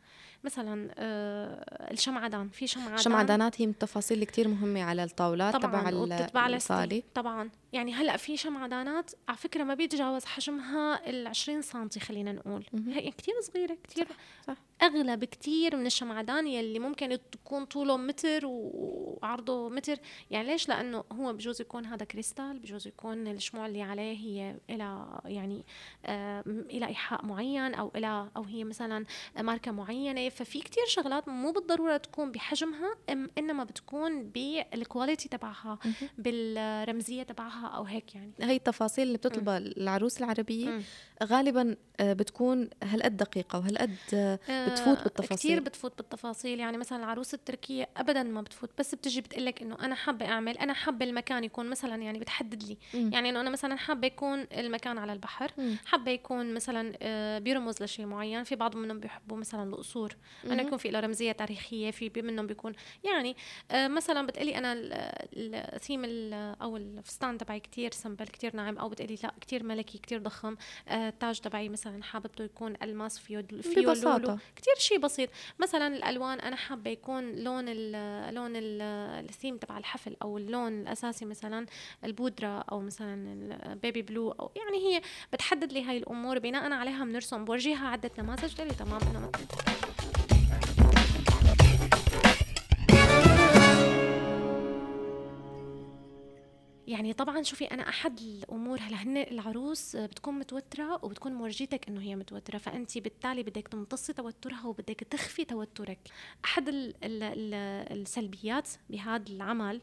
مثلا 0.44 0.94
آه 0.98 1.90
الشمعدان. 1.92 2.48
في 2.48 2.66
شمعدان. 2.66 2.94
الشمعدانات 2.94 3.60
هي 3.60 3.66
من 3.66 3.72
التفاصيل 3.72 4.14
اللي 4.14 4.26
كتير 4.26 4.48
مهمة 4.48 4.82
على 4.82 5.04
الطاولات 5.04 5.54
تبع 5.56 5.68
طبعا 5.68 5.88
ال- 5.88 5.94
وبتتباع 5.94 6.46
الصالة. 6.48 6.84
لستي 6.84 7.04
طبعا. 7.14 7.50
يعني 7.72 7.94
هلأ 7.94 8.16
في 8.16 8.36
شمعدانات 8.36 9.10
على 9.28 9.36
فكرة 9.36 9.64
ما 9.64 9.74
بيتجاوز 9.74 10.24
حجمها 10.24 11.10
ال 11.10 11.26
20 11.26 11.62
سم 11.62 11.88
خلينا 11.88 12.32
نقول. 12.32 12.66
هي 12.86 13.10
كثير 13.10 13.34
صغيرة 13.40 13.76
كثير 13.84 14.06
صح. 14.46 14.56
أغلى 14.82 15.11
بكثير 15.14 15.76
من 15.76 15.86
الشمعدان 15.86 16.46
يلي 16.46 16.78
ممكن 16.78 17.18
تكون 17.32 17.64
طوله 17.64 17.96
متر 17.96 18.40
وعرضه 18.44 19.68
متر. 19.68 19.96
يعني 20.30 20.46
ليش؟ 20.46 20.68
لأنه 20.68 21.04
هو 21.12 21.32
بجوز 21.32 21.60
يكون 21.60 21.86
هذا 21.86 22.04
كريستال 22.04 22.58
بجوز 22.58 22.86
يكون 22.86 23.26
الشموع 23.26 23.66
اللي 23.66 23.82
عليه 23.82 24.16
هي 24.16 24.56
إلى 24.70 25.20
يعني 25.24 25.64
آه 26.06 26.44
إلى 26.46 26.86
إيحاء 26.86 27.24
معين 27.26 27.74
أو 27.74 27.92
إلى 27.96 28.28
أو 28.36 28.42
هي 28.42 28.64
مثلا 28.64 29.04
ماركة 29.38 29.70
معينة. 29.72 30.28
ففي 30.28 30.60
كتير 30.60 30.84
شغلات 30.86 31.28
مو 31.28 31.52
بالضرورة 31.52 31.96
تكون 31.96 32.32
بحجمها 32.32 32.94
إنما 33.38 33.64
بتكون 33.64 34.22
بالكواليتي 34.22 35.28
تبعها 35.28 35.78
مهم. 35.84 36.08
بالرمزية 36.18 37.22
تبعها 37.22 37.66
أو 37.66 37.84
هيك 37.84 38.14
يعني. 38.14 38.32
هي 38.40 38.56
التفاصيل 38.56 39.06
اللي 39.06 39.18
بتطلبها 39.18 39.58
العروس 39.58 40.18
العربية. 40.18 40.80
غالبا 41.22 41.76
آه، 42.00 42.12
بتكون 42.12 42.70
هالقد 42.82 43.16
دقيقة 43.16 43.58
وهالقد 43.58 43.96
آه، 44.14 44.38
بتفوت 45.04 45.16
بالتفاصيل. 45.20 45.50
كتير 45.50 45.60
بتفوت 45.60 45.96
بالتفاصيل 45.98 46.60
يعني 46.60 46.78
مثلا 46.78 46.98
العروس 46.98 47.34
التركية 47.34 47.88
أبدا 47.96 48.22
ما 48.22 48.40
بتفوت 48.42 48.70
بس 48.78 48.94
بتجي 48.94 49.20
بتقلك 49.20 49.62
إنه 49.62 49.74
أنا 49.80 49.94
حابة 49.94 50.26
أعمل 50.28 50.58
أنا 50.58 50.72
حابة 50.72 51.04
المكان 51.06 51.44
يكون 51.44 51.70
مثلا 51.70 52.02
يعني 52.02 52.18
بتحدد 52.18 52.62
لي 52.62 52.78
مم. 52.94 53.10
يعني 53.12 53.28
إنه 53.30 53.40
أنا 53.40 53.50
مثلا 53.50 53.76
حابة 53.76 54.06
يكون 54.06 54.46
المكان 54.52 54.98
على 54.98 55.12
البحر 55.12 55.52
مم. 55.58 55.76
حابة 55.86 56.10
يكون 56.10 56.54
مثلا 56.54 56.92
آه، 57.02 57.38
بيرمز 57.38 57.82
لشيء 57.82 58.06
معين 58.06 58.44
في 58.44 58.56
بعض 58.56 58.76
منهم 58.76 59.00
بيحبوا 59.00 59.36
مثلا 59.36 59.62
القصور 59.62 60.16
انه 60.44 60.54
مهم. 60.54 60.66
يكون 60.66 60.78
في 60.78 60.90
له 60.90 61.00
رمزية 61.00 61.32
تاريخية 61.32 61.90
في 61.90 62.10
منهم 62.16 62.46
بيكون 62.46 62.72
يعني 63.04 63.36
آه، 63.70 63.88
مثلا 63.88 64.26
بتقلي 64.26 64.58
أنا 64.58 64.72
ال- 64.72 64.92
ال- 64.92 65.54
الثيم 65.54 66.02
أو 66.34 66.76
الفستان 66.76 67.38
تبعي 67.38 67.60
كتير 67.60 67.92
simple 67.92 68.26
كتير 68.26 68.56
ناعم 68.56 68.78
أو 68.78 68.88
بتقولي 68.88 69.18
لا 69.22 69.34
كتير 69.40 69.62
ملكي 69.64 69.98
كتير 69.98 70.18
ضخم 70.18 70.56
آه 70.88 71.08
التاج 71.08 71.40
تبعي 71.40 71.68
مثلا 71.68 72.02
حاببته 72.02 72.44
يكون 72.44 72.74
ألماس 72.82 73.18
فيه 73.18 73.40
فيه 73.60 73.86
ببساطة. 73.86 74.18
لولو 74.22 74.38
كتير 74.56 74.74
شيء 74.92 75.00
بسيط. 75.00 75.28
مثلا 75.58 75.86
الألوان 75.86 76.40
أنا 76.40 76.56
حابة 76.56 76.90
يكون 76.90 77.32
لون 77.32 77.64
ال 77.68 78.34
لون 78.34 78.52
الثيم 78.56 79.56
تبع 79.56 79.78
الحفل 79.78 80.16
أو 80.22 80.38
اللون 80.38 80.80
الأساسي 80.80 81.24
مثلا 81.24 81.66
البودرة 82.04 82.58
أو 82.72 82.80
مثلا 82.80 83.14
ال 83.72 83.78
baby 83.78 84.02
blue 84.02 84.30
أو 84.30 84.50
يعني 84.56 84.86
هي 84.86 85.02
بتحدد 85.32 85.72
لي 85.72 85.84
هاي 85.84 85.98
الأمور. 85.98 86.38
بناء 86.38 86.72
عليها 86.72 87.04
بنرسم. 87.04 87.44
بورجيها 87.44 87.88
عدة 87.88 88.10
نماذج. 88.18 88.54
تمام. 88.54 89.00
انه 89.10 89.30
يعني 96.92 97.12
طبعا 97.12 97.42
شوفي 97.42 97.64
أنا 97.64 97.88
أحد 97.88 98.20
الأمور 98.20 98.78
هلا 98.80 98.96
هن 98.96 99.16
العروس 99.16 99.96
بتكون 99.96 100.38
متوترة 100.38 101.00
وبتكون 101.04 101.32
مورجيتك 101.32 101.88
إنه 101.88 102.00
هي 102.00 102.16
متوترة 102.16 102.58
فانت 102.58 102.98
بالتالي 102.98 103.42
بدك 103.42 103.68
تمتصي 103.68 104.12
توترها 104.12 104.66
وبدك 104.66 105.00
تخفي 105.10 105.44
توترك. 105.44 105.98
أحد 106.44 106.68
ال 106.68 106.94
ال 107.04 107.22
ال 107.22 107.54
السلبيات 108.00 108.68
بهذا 108.90 109.24
العمل 109.28 109.80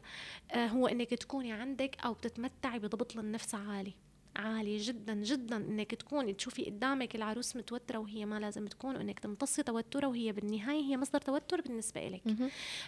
آه، 0.50 0.66
هو 0.66 0.86
إنك 0.86 1.10
تكوني 1.10 1.52
عندك 1.52 1.96
أو 2.04 2.12
بتتمتعي 2.12 2.78
بضبط 2.78 3.16
للنفس 3.16 3.54
عالي. 3.54 3.94
عالي 4.36 4.76
جدا 4.76 5.14
جدا 5.14 5.56
إنك 5.56 5.94
تكوني 5.94 6.32
تشوفي 6.32 6.64
قدامك 6.64 7.16
العروس 7.16 7.56
متوترة 7.56 7.98
وهي 7.98 8.24
ما 8.24 8.40
لازم 8.40 8.66
تكون 8.66 8.96
وإنك 8.96 9.20
تمتصي 9.20 9.62
توترها 9.62 10.08
وهي 10.08 10.32
بالنهاية 10.32 10.82
هي 10.82 10.96
مصدر 10.96 11.20
توتر 11.20 11.60
بالنسبة 11.60 12.08
لك 12.08 12.22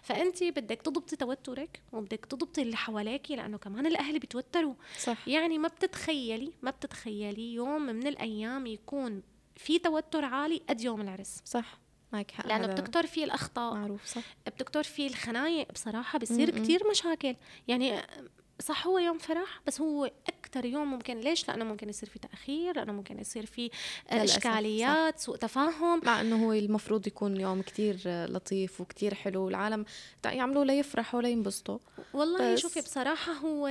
فأنت 0.02 0.44
بدك 0.44 0.82
تضبطي 0.82 1.16
توترك 1.16 1.82
وبدك 1.92 2.26
تضبطي 2.26 2.62
اللي 2.62 2.76
حواليك 2.76 3.30
لأنه 3.30 3.58
كمان 3.58 3.87
الأهل 3.87 4.18
بيتوتروا. 4.18 4.75
صح. 4.99 5.28
يعني 5.28 5.58
ما 5.58 5.68
بتتخيلي 5.68 6.52
ما 6.62 6.70
بتتخيلي 6.70 7.54
يوم 7.54 7.82
من 7.82 8.06
الأيام 8.06 8.66
يكون 8.66 9.22
في 9.56 9.78
توتر 9.78 10.25
عالي 10.25 10.62
قد 10.68 10.80
يوم 10.80 11.00
العرس. 11.00 11.42
صح. 11.44 11.78
معك 12.12 12.30
حق 12.30 12.46
لأنه 12.46 12.66
بتكتر 12.66 13.06
فيه 13.06 13.25
الأخطاء. 13.25 13.75
معروف 13.75 14.06
صح. 14.06 14.22
بتكتر 14.46 14.82
فيه 14.82 15.08
الخنايق 15.08 15.72
بصراحة 15.72 16.18
بصير 16.18 16.50
كثير 16.50 16.90
مشاكل. 16.90 17.37
يعني 17.68 18.02
صح 18.61 18.87
هو 18.87 18.99
يوم 18.99 19.18
فرح 19.18 19.61
بس 19.66 19.80
هو 19.80 20.04
أكثر 20.04 20.64
يوم 20.64 20.90
ممكن 20.90 21.21
ليش؟ 21.21 21.49
لأنه 21.49 21.64
ممكن 21.64 21.88
يصير 21.88 22.09
في 22.09 22.18
تأخير 22.18 22.76
لأنه 22.76 22.92
ممكن 22.92 23.18
يصير 23.18 23.47
في 23.47 23.71
إشكاليات 24.09 25.18
سوء 25.18 25.37
تفاهم. 25.37 26.00
مع 26.04 26.21
إنه 26.21 26.47
هو 26.47 26.52
المفروض 26.52 27.06
يكون 27.06 27.40
يوم 27.40 27.62
كتير 27.62 27.97
لطيف 28.06 28.80
وكتير 28.80 29.14
حلو 29.14 29.49
العالم 29.49 29.85
يعملوا 30.25 30.64
ليفرحوا 30.64 31.23
لينبسطوا 31.23 31.78
والله 32.14 32.56
شوفي 32.56 32.80
بصراحة 32.80 33.32
هو 33.32 33.66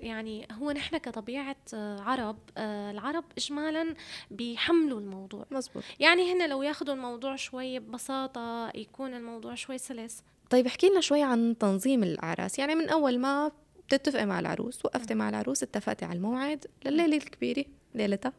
يعني 0.00 0.48
هو 0.52 0.70
نحن 0.70 0.96
كطبيعة 0.98 1.56
عرب 1.74 2.38
آه، 2.56 2.90
العرب 2.90 3.24
اجمالا 3.38 3.94
بيحملوا 4.30 5.00
الموضوع. 5.00 5.46
مزبوط 5.50 5.82
يعني 6.00 6.32
هن 6.32 6.48
لو 6.48 6.62
ياخذوا 6.62 6.94
الموضوع 6.94 7.36
شوي 7.36 7.78
ببساطة 7.78 8.70
يكون 8.74 9.14
الموضوع 9.14 9.54
شوي 9.54 9.78
سلس 9.78 10.22
طيب 10.52 10.66
احكي 10.66 10.88
لنا 10.88 11.00
شوي 11.00 11.22
عن 11.22 11.58
تنظيم 11.58 12.02
الأعراس. 12.02 12.58
يعني 12.58 12.74
من 12.74 12.88
أول 12.88 13.18
ما 13.18 13.52
بتتفقي 13.86 14.26
مع 14.26 14.40
العروس 14.40 14.84
وقفتي 14.84 15.14
مع 15.14 15.28
العروس 15.28 15.62
اتفقتي 15.62 16.04
على 16.04 16.16
الموعد 16.16 16.66
لليلة 16.84 17.16
الكبيرة 17.16 17.64
ليلتها. 17.94 18.32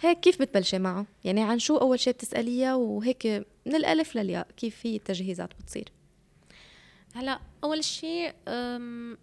هيك 0.00 0.20
كيف 0.20 0.42
بتبلشي 0.42 0.78
معه؟ 0.78 1.06
يعني 1.24 1.42
عن 1.42 1.58
شو 1.58 1.76
أول 1.76 2.00
شيء 2.00 2.12
بتسأليها؟ 2.12 2.74
وهيك 2.74 3.26
من 3.66 3.74
الألف 3.74 4.16
للياء 4.16 4.46
كيف 4.56 4.76
في 4.76 4.96
التجهيزات 4.96 5.48
بتصير؟ 5.60 5.88
هلا 7.14 7.40
أول 7.64 7.84
شيء 7.84 8.32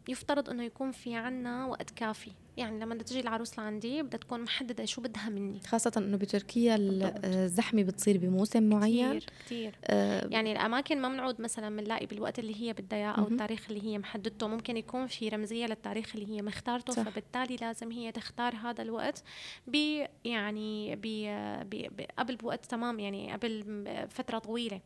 يفترض 0.08 0.50
إنه 0.50 0.64
يكون 0.64 0.92
في 0.92 1.16
عنا 1.16 1.66
وقت 1.66 1.90
كافي. 1.90 2.32
يعني 2.58 2.80
لما 2.80 2.94
بدها 2.94 3.06
تجي 3.06 3.20
العروس 3.20 3.60
لعندي 3.60 4.02
بدها 4.02 4.20
تكون 4.20 4.42
محددة 4.42 4.86
شو 4.86 5.02
بدها 5.02 5.30
مني. 5.30 5.60
خاصة 5.60 5.92
إنه 5.98 6.18
بتركيا 6.18 6.76
الزحمة 6.80 7.84
بتصير 7.84 8.18
بموسم 8.18 8.64
معين. 8.64 9.10
كثير 9.10 9.26
كثير 9.46 9.76
آه 9.86 10.28
يعني 10.28 10.52
الأماكن 10.52 11.02
ما 11.02 11.10
بنعود 11.10 11.42
مثلا 11.42 11.76
بنلاقي 11.76 12.06
بالوقت 12.06 12.40
اللي 12.40 12.62
هي 12.62 12.74
بدها 12.74 13.00
إياه 13.00 13.12
أو 13.12 13.28
التاريخ 13.28 13.66
اللي 13.70 13.84
هي 13.84 13.98
محددته. 13.98 14.48
ممكن 14.48 14.78
يكون 14.78 15.08
في 15.08 15.30
رمزية 15.30 15.66
للتاريخ 15.66 16.16
اللي 16.16 16.30
هي 16.30 16.42
مختارته 16.42 16.94
صح. 16.94 17.04
فبالتالي 17.04 17.56
لازم 17.56 17.92
هي 17.92 18.12
تختار 18.12 18.56
هذا 18.56 18.82
الوقت 18.82 19.24
ب 19.68 20.06
يعني 20.26 20.96
ب 20.96 22.06
قبل 22.20 22.36
بوقت 22.36 22.66
تمام 22.66 23.00
يعني 23.00 23.34
قبل 23.34 23.86
فترة 24.10 24.40
طويلة. 24.40 24.82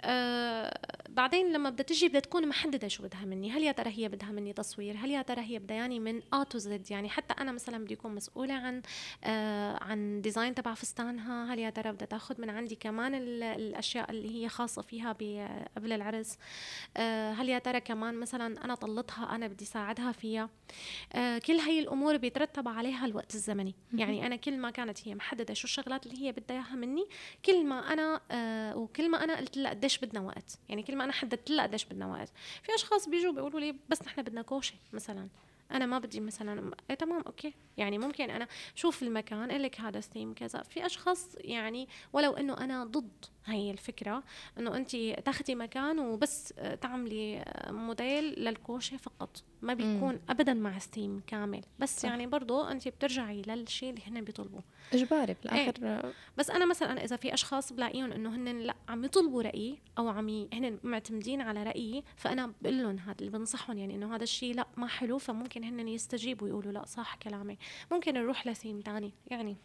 آه 0.00 0.78
بعدين 1.08 1.52
لما 1.52 1.70
بدها 1.70 1.84
تجي 1.86 2.08
بدها 2.08 2.20
تكون 2.20 2.48
محددة 2.48 2.88
شو 2.88 3.02
بدها 3.02 3.24
مني. 3.24 3.50
هل 3.50 3.62
يا 3.62 3.72
ترى 3.72 3.90
هي 3.90 4.08
بدها 4.08 4.30
مني 4.30 4.52
تصوير؟ 4.52 4.96
هل 4.96 5.10
يا 5.10 5.22
ترى 5.22 5.40
هي 5.40 5.58
بدها 5.58 5.76
يعني 5.76 6.00
من 6.00 6.22
A 6.32 6.42
to 6.42 6.58
Z 6.58 6.90
يعني 6.90 7.08
حتى 7.08 7.34
أنا 7.40 7.52
مثلا 7.52 7.84
بدي 7.84 7.94
أكون 7.94 8.14
مسؤولة 8.14 8.54
عن 8.54 8.82
آه 9.24 9.84
عن 9.84 10.20
design 10.20 10.54
تبع 10.54 10.74
فستانها. 10.74 11.54
هل 11.54 11.58
يا 11.58 11.70
ترى 11.70 11.92
بدها 11.92 12.06
تأخذ 12.06 12.40
من 12.40 12.50
عندي 12.50 12.74
كمان 12.74 13.14
الأشياء 13.14 14.10
اللي 14.10 14.42
هي 14.42 14.48
خاصة 14.48 14.82
فيها 14.82 15.12
قبل 15.76 15.92
العرس؟ 15.92 16.38
آه 16.96 17.32
هل 17.32 17.48
يا 17.48 17.58
ترى 17.58 17.80
كمان 17.80 18.14
مثلا 18.14 18.64
أنا 18.64 18.74
طلتها 18.74 19.34
أنا 19.34 19.46
بدي 19.46 19.64
ساعدها 19.64 20.12
فيها؟ 20.12 20.50
آه 21.12 21.38
كل 21.38 21.56
هي 21.56 21.78
الأمور 21.78 22.16
بيترتب 22.16 22.68
عليها 22.68 23.06
الوقت 23.06 23.34
الزمني. 23.34 23.74
يعني 23.94 24.26
أنا 24.26 24.36
كل 24.36 24.58
ما 24.58 24.70
كانت 24.70 25.08
هي 25.08 25.14
محددة 25.14 25.54
شو 25.54 25.64
الشغلات 25.64 26.06
اللي 26.06 26.26
هي 26.26 26.32
بدها 26.32 26.56
إياها 26.56 26.76
مني 26.76 27.06
كل 27.44 27.66
ما 27.66 27.92
أنا 27.92 28.20
آه 28.30 28.76
وكل 28.76 29.10
ما 29.10 29.24
أنا 29.24 29.36
قلت 29.36 29.56
لها 29.56 29.72
قديش 29.86 29.98
بدنا 29.98 30.20
وقت. 30.20 30.58
يعني 30.68 30.82
كل 30.82 30.96
ما 30.96 31.04
أنا 31.04 31.12
حددت 31.12 31.50
لها 31.50 31.66
قديش 31.66 31.84
بدنا 31.84 32.06
وقت. 32.06 32.32
في 32.62 32.74
أشخاص 32.74 33.08
بيجوا 33.08 33.32
بيقولوا 33.32 33.60
لي 33.60 33.76
بس 33.88 34.02
نحن 34.02 34.22
بدنا 34.22 34.42
كوشة 34.42 34.74
مثلا. 34.92 35.28
أنا 35.70 35.86
ما 35.86 35.98
بدي 35.98 36.20
مثلا 36.20 36.74
إيه 36.90 36.96
تمام 36.96 37.22
okay. 37.26 37.54
يعني 37.76 37.98
ممكن 37.98 38.30
أنا 38.30 38.48
شوف 38.74 39.02
المكان 39.02 39.48
لك 39.48 39.80
هذا 39.80 40.00
ستيم 40.00 40.34
كذا. 40.34 40.62
في 40.62 40.86
أشخاص 40.86 41.36
يعني 41.38 41.88
ولو 42.12 42.32
إنه 42.32 42.58
أنا 42.58 42.84
ضد 42.84 43.24
هي 43.44 43.70
الفكرة 43.70 44.22
إنه 44.58 44.76
انت 44.76 44.96
تاخذي 44.96 45.54
مكان 45.54 45.98
وبس 45.98 46.54
تعملي 46.80 47.44
موديل 47.68 48.24
للكوشة 48.24 48.96
فقط. 48.96 49.42
ما 49.66 49.74
بيكون 49.74 50.12
مم. 50.12 50.20
ابدا 50.28 50.54
مع 50.54 50.78
ستيم 50.78 51.22
كامل 51.26 51.60
بس 51.78 52.00
صح. 52.00 52.08
يعني 52.08 52.26
برضه 52.26 52.70
أنت 52.70 52.88
بترجعي 52.88 53.42
للشيء 53.42 53.90
اللي 53.90 54.02
هن 54.06 54.24
بيطلبوه 54.24 54.62
إجباري 54.92 55.36
بالآخر 55.42 55.74
إيه. 55.82 56.12
بس 56.38 56.50
أنا 56.50 56.66
مثلا 56.66 57.04
إذا 57.04 57.16
في 57.16 57.34
أشخاص 57.34 57.72
بلاقيهم 57.72 58.12
إنه 58.12 58.36
هن 58.36 58.58
لا 58.58 58.74
عم 58.88 59.04
يطلبوا 59.04 59.42
رايي 59.42 59.78
أو 59.98 60.08
عم 60.08 60.48
هن 60.52 60.78
معتمدين 60.82 61.40
على 61.40 61.62
رايي 61.62 62.04
فأنا 62.16 62.52
بقول 62.62 62.78
لهم 62.78 62.98
هذا 62.98 63.16
اللي 63.20 63.30
بنصحهم 63.30 63.78
يعني 63.78 63.94
إنه 63.94 64.14
هذا 64.14 64.22
الشيء 64.22 64.54
لا 64.54 64.66
ما 64.76 64.86
حلو 64.86 65.18
فممكن 65.18 65.64
هن 65.64 65.88
يستجيبوا 65.88 66.46
ويقولوا 66.46 66.72
لا 66.72 66.84
صح 66.84 67.16
كلامي 67.16 67.58
ممكن 67.92 68.14
نروح 68.14 68.46
لثيم 68.46 68.80
ثاني 68.80 69.12
يعني 69.26 69.56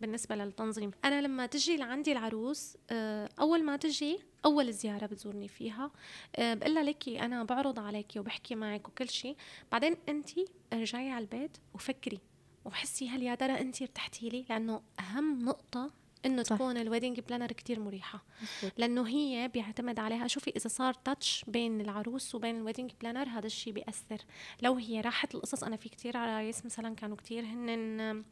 بالنسبة 0.00 0.34
للتنظيم. 0.34 0.90
أنا 1.04 1.20
لما 1.20 1.46
تجي 1.46 1.76
لعندي 1.76 2.12
العروس 2.12 2.76
آه، 2.90 3.28
أول 3.40 3.64
ما 3.64 3.76
تجي 3.76 4.18
أول 4.44 4.72
زيارة 4.72 5.06
بتزورني 5.06 5.48
فيها 5.48 5.90
آه، 6.36 6.54
بقول 6.54 6.74
لها 6.74 6.82
لكي 6.82 7.20
أنا 7.20 7.44
بعرض 7.44 7.78
عليكي 7.78 8.18
وبحكي 8.18 8.54
معك 8.54 8.88
وكل 8.88 9.08
شيء 9.08 9.36
بعدين 9.72 9.96
انت 10.08 10.28
ارجعي 10.72 11.10
على 11.10 11.22
البيت 11.22 11.56
وفكري 11.74 12.20
وحسي 12.64 13.08
هل 13.08 13.22
يا 13.22 13.34
ترى 13.34 13.60
انت 13.60 13.82
ارتحتي 13.82 14.28
لي؟ 14.28 14.44
لأنه 14.50 14.82
أهم 15.00 15.38
نقطة 15.44 15.90
إنه 16.26 16.42
صح. 16.42 16.56
تكون 16.56 16.76
ال 16.76 16.82
wedding 16.82 17.20
planner 17.20 17.46
كتير 17.46 17.80
مريحة. 17.80 18.24
لأنه 18.76 19.08
هي 19.08 19.48
بيعتمد 19.48 19.98
عليها. 19.98 20.26
شوفي 20.26 20.50
إذا 20.56 20.68
صار 20.68 20.94
touch 20.94 21.44
بين 21.48 21.80
العروس 21.80 22.34
وبين 22.34 22.56
ال 22.56 22.60
wedding 22.60 22.90
planner 23.00 23.28
هذا 23.28 23.46
الشيء 23.46 23.72
بيأثر. 23.72 24.18
لو 24.62 24.74
هي 24.74 25.00
راحت 25.00 25.34
القصص 25.34 25.64
أنا 25.64 25.76
في 25.76 25.88
كتير 25.88 26.16
عرايس 26.16 26.66
مثلا 26.66 26.94
كانوا 26.94 27.16
كتير 27.16 27.44
هن 27.44 28.24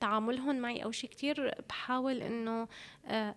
تعاملهم 0.00 0.56
معي 0.56 0.84
أو 0.84 0.90
شيء 0.90 1.10
كتير 1.10 1.54
بحاول 1.68 2.22
إنه 2.22 2.68
آه 3.06 3.34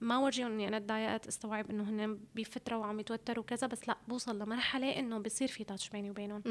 ما 0.00 0.18
ورجيهم 0.18 0.52
اني 0.52 0.68
أنا 0.68 0.78
تضايقت 0.78 1.26
استوعب 1.26 1.70
إنه 1.70 1.82
هن 1.82 2.18
بفتره 2.34 2.76
وعم 2.76 3.00
يتوتروا 3.00 3.44
وكذا 3.44 3.66
بس 3.66 3.88
لا 3.88 3.96
بوصل 4.08 4.38
لمرحلة 4.38 4.98
إنه 4.98 5.18
بصير 5.18 5.48
في 5.48 5.64
تاتش 5.64 5.88
بيني 5.88 6.10
وبينهم. 6.10 6.42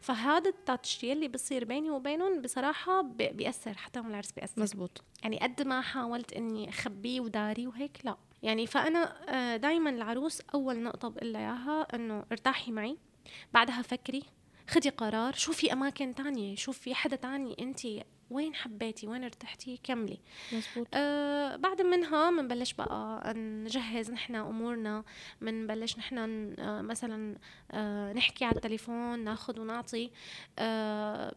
فهذا 0.00 0.50
التاتش 0.50 1.04
يلي 1.04 1.28
بصير 1.28 1.64
بيني 1.64 1.90
وبينهم 1.90 2.42
بصراحة 2.42 3.02
بيأثر 3.02 3.74
حتى 3.76 3.98
يوم 3.98 4.08
العرس 4.08 4.32
بيأثر. 4.32 4.62
مزبوط. 4.62 5.04
يعني 5.22 5.38
قد 5.38 5.62
ما 5.62 5.80
حاولت 5.80 6.32
إني 6.32 6.68
أخبيه 6.68 7.20
وداري 7.20 7.66
وهيك 7.66 8.00
لا. 8.04 8.16
يعني 8.42 8.66
فأنا 8.66 9.30
آه، 9.30 9.56
دائما 9.56 9.90
العروس 9.90 10.40
أول 10.54 10.82
نقطة 10.82 11.08
بقول 11.08 11.32
لها 11.32 11.40
إياها 11.40 11.86
إنه 11.94 12.24
ارتاحي 12.32 12.72
معي 12.72 12.96
بعدها 13.52 13.82
فكري 13.82 14.22
خدي 14.68 14.88
قرار 14.88 15.32
شوفي 15.32 15.72
أماكن 15.72 16.14
تانية 16.14 16.56
شوفي 16.56 16.94
حدا 16.94 17.16
تاني 17.16 17.56
انت 17.60 17.80
وين 18.30 18.54
حبيتي؟ 18.54 19.06
وين 19.06 19.24
ارتحتي؟ 19.24 19.80
كملي. 19.84 20.20
مزبوط. 20.52 20.86
آه 20.94 21.56
بعد 21.56 21.82
منها 21.82 22.30
بنبلش 22.30 22.72
بقى 22.72 23.34
نجهز 23.36 24.10
نحن 24.10 24.34
أمورنا 24.34 25.04
بنبلش 25.40 25.98
نحن 25.98 26.18
آه 26.58 26.82
مثلا 26.82 27.36
آه 27.70 28.12
نحكي 28.12 28.44
على 28.44 28.56
التليفون 28.56 29.24
ناخذ 29.24 29.60
ونعطي. 29.60 30.10
آه 30.58 31.34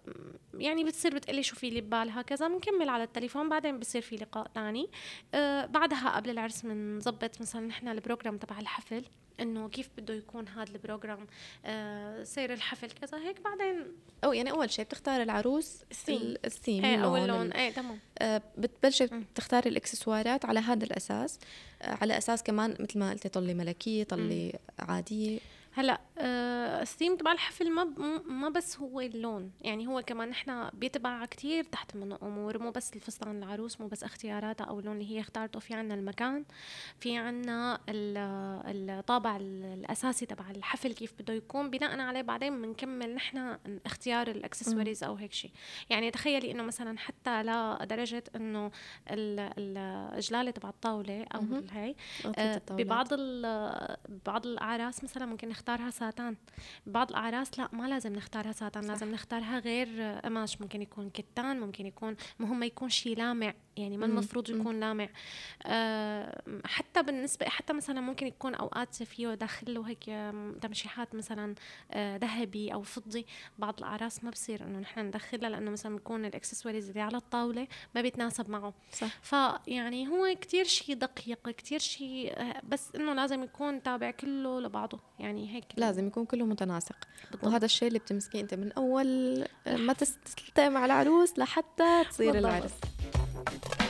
يعني 0.53 0.83
بتصير 0.83 1.15
بتقلي 1.15 1.43
شو 1.43 1.55
في 1.55 1.67
اللي 1.67 1.81
ببالها 1.81 2.21
كذا 2.21 2.47
بنكمل 2.47 2.89
على 2.89 3.03
التليفون 3.03 3.49
بعدين 3.49 3.79
بصير 3.79 4.01
في 4.01 4.15
لقاء 4.15 4.47
ثاني 4.55 4.89
آه 5.33 5.65
بعدها 5.65 6.15
قبل 6.15 6.29
العرس 6.29 6.61
بنظبط 6.61 7.41
مثلا 7.41 7.67
نحن 7.67 7.87
ال 7.87 7.93
program 7.94 8.37
تبع 8.37 8.59
الحفل. 8.59 9.03
إنه 9.39 9.69
كيف 9.69 9.89
بده 9.97 10.13
يكون 10.13 10.47
هذا 10.47 10.71
ال 10.71 10.78
program 10.78 11.27
آه 11.65 12.23
سير 12.23 12.53
الحفل 12.53 12.91
كذا 12.91 13.17
هيك. 13.17 13.41
بعدين 13.41 13.83
أو 14.23 14.33
يعني 14.33 14.51
أول 14.51 14.71
شيء 14.71 14.85
بتختار 14.85 15.21
العروس 15.21 15.83
الثيم. 15.91 16.35
الثيم 16.45 16.85
إيه 16.85 17.03
أو 17.03 17.15
اللون، 17.17 17.29
اللون. 17.29 17.47
ال- 17.47 17.53
إيه 17.53 17.71
تمام. 17.71 17.99
آه، 18.19 18.41
بتبلشي. 18.57 19.07
تختاري 19.35 19.69
الإكسسوارات 19.69 20.45
على 20.45 20.59
هذا 20.59 20.83
الأساس. 20.85 21.39
آه، 21.81 21.97
على 22.01 22.17
أساس 22.17 22.43
كمان 22.43 22.75
مثل 22.79 22.99
ما 22.99 23.09
قلتي 23.11 23.29
طلي 23.29 23.53
ملكية 23.53 24.03
طلي 24.03 24.59
عادية. 24.79 25.39
هلا 25.75 26.01
آه 26.17 26.81
الثيم 26.81 27.17
تبع 27.17 27.31
الحفل 27.31 27.71
ما 27.71 27.83
ما 28.27 28.49
بس 28.49 28.77
هو 28.79 28.99
اللون 29.01 29.51
يعني 29.61 29.87
هو 29.87 30.01
كمان 30.01 30.29
نحن 30.29 30.69
بيتبع 30.73 31.25
كتير 31.25 31.63
تحت 31.63 31.95
منه 31.95 32.17
امور 32.23 32.57
مو 32.63 32.71
بس 32.71 32.93
الفستان 32.95 33.43
العروس 33.43 33.81
مو 33.81 33.87
بس 33.87 34.03
اختياراتها 34.03 34.63
أو 34.63 34.79
اللون 34.79 34.93
اللي 34.95 35.11
هي 35.15 35.19
اختارته 35.19 35.59
في 35.59 35.73
عنا 35.73 35.93
المكان 35.93 36.45
في 36.99 37.17
عنا 37.17 37.79
ال- 37.89 38.89
الطابع 38.89 39.37
ال- 39.37 39.63
الأساسي 39.79 40.25
تبع 40.25 40.51
الحفل 40.51 40.93
كيف 40.93 41.13
بده 41.19 41.33
يكون 41.33 41.69
بناء 41.69 41.99
عليه 41.99 42.21
بعدين 42.21 42.61
بنكمل 42.61 43.15
نحن 43.15 43.57
اختيار 43.85 44.27
الاكسسوارز 44.27 45.03
أو 45.03 45.15
هيك 45.15 45.33
شيء 45.33 45.51
يعني 45.89 46.11
تخيلي 46.11 46.51
إنه 46.51 46.63
مثلا 46.63 46.97
حتى 46.97 47.43
لدرجه 47.43 48.23
إنه 48.35 48.71
ال- 49.09 49.53
الجلالة 50.17 50.51
تبع 50.51 50.69
الطاولة 50.69 51.23
أو. 51.35 51.41
هي 51.71 51.95
آه،. 52.37 52.61
ببعض 52.71 53.07
ال- 53.13 53.97
بعض 54.25 54.45
الأعراس 54.45 55.03
مثلا 55.03 55.25
ممكن 55.25 55.51
نختارها 55.63 55.89
ساتان. 55.89 56.35
بعض 56.85 57.09
الأعراس 57.09 57.59
لا 57.59 57.69
ما 57.73 57.87
لازم 57.87 58.13
نختارها 58.13 58.51
ساتان 58.51 58.85
لازم 58.85 59.11
نختارها 59.11 59.59
غير 59.59 59.87
آه، 59.99 60.19
قماش. 60.19 60.61
ممكن 60.61 60.81
يكون 60.81 61.09
كتان 61.09 61.59
ممكن 61.59 61.85
يكون 61.85 62.15
مهم 62.39 62.59
ما 62.59 62.65
يكون 62.65 62.89
شيء 62.89 63.17
لامع. 63.17 63.53
يعني 63.77 63.97
ما 63.97 64.05
المفروض. 64.05 64.49
يكون 64.49 64.79
لامع. 64.79 65.09
آه، 65.65 66.41
حتى 66.65 67.03
بالنسبة 67.03 67.45
حتى 67.49 67.73
مثلا 67.73 68.01
ممكن 68.01 68.27
يكون 68.27 68.55
أوقات 68.55 69.03
فيه 69.03 69.33
داخل 69.33 69.73
له 69.73 69.87
هيك 69.89 70.03
تمشيحات 70.61 71.15
مثلا 71.15 71.55
آه، 71.91 72.17
ذهبي 72.17 72.73
أو 72.73 72.81
فضي 72.81 73.25
بعض 73.59 73.75
الأعراس 73.77 74.23
ما 74.23 74.29
بصير 74.29 74.63
إنه 74.63 74.79
نحن 74.79 74.99
ندخلها 74.99 75.49
لأنه 75.49 75.71
مثلا 75.71 75.95
بيكون 75.95 76.25
الإكسسوارز 76.25 76.87
اللي 76.87 77.01
على 77.01 77.17
الطاولة 77.17 77.67
ما 77.95 78.01
بيتناسب 78.01 78.49
معه. 78.49 78.73
صح. 78.91 79.07
فيعني 79.21 80.07
هو 80.07 80.35
كتير 80.41 80.65
شيء 80.65 80.95
دقيق 80.95 81.49
كتير 81.49 81.79
شيء 81.79 82.33
آه، 82.39 82.61
بس 82.67 82.95
إنه 82.95 83.13
لازم 83.13 83.43
يكون 83.43 83.83
تابع 83.83 84.11
كله 84.11 84.61
لبعضه. 84.61 84.99
يعني 85.19 85.55
هيك. 85.55 85.65
لازم 85.77 86.07
يكون 86.07 86.25
كله 86.25 86.45
متناسق. 86.45 86.95
بالضبط. 87.31 87.47
وهذا 87.47 87.65
الشيء 87.65 87.87
اللي 87.87 87.99
بتمسكيه 87.99 88.41
أنت 88.41 88.53
من 88.53 88.71
أول 88.71 89.43
آه، 89.67 89.75
ما 89.77 89.93
تستلقي 89.93 90.69
مع 90.69 90.85
العروس 90.85 91.39
لحتى 91.39 92.03
تصير 92.09 92.31
بالضبط. 92.31 92.45
العرس. 92.51 92.73
Thank 93.13 93.81
you. 93.81 93.82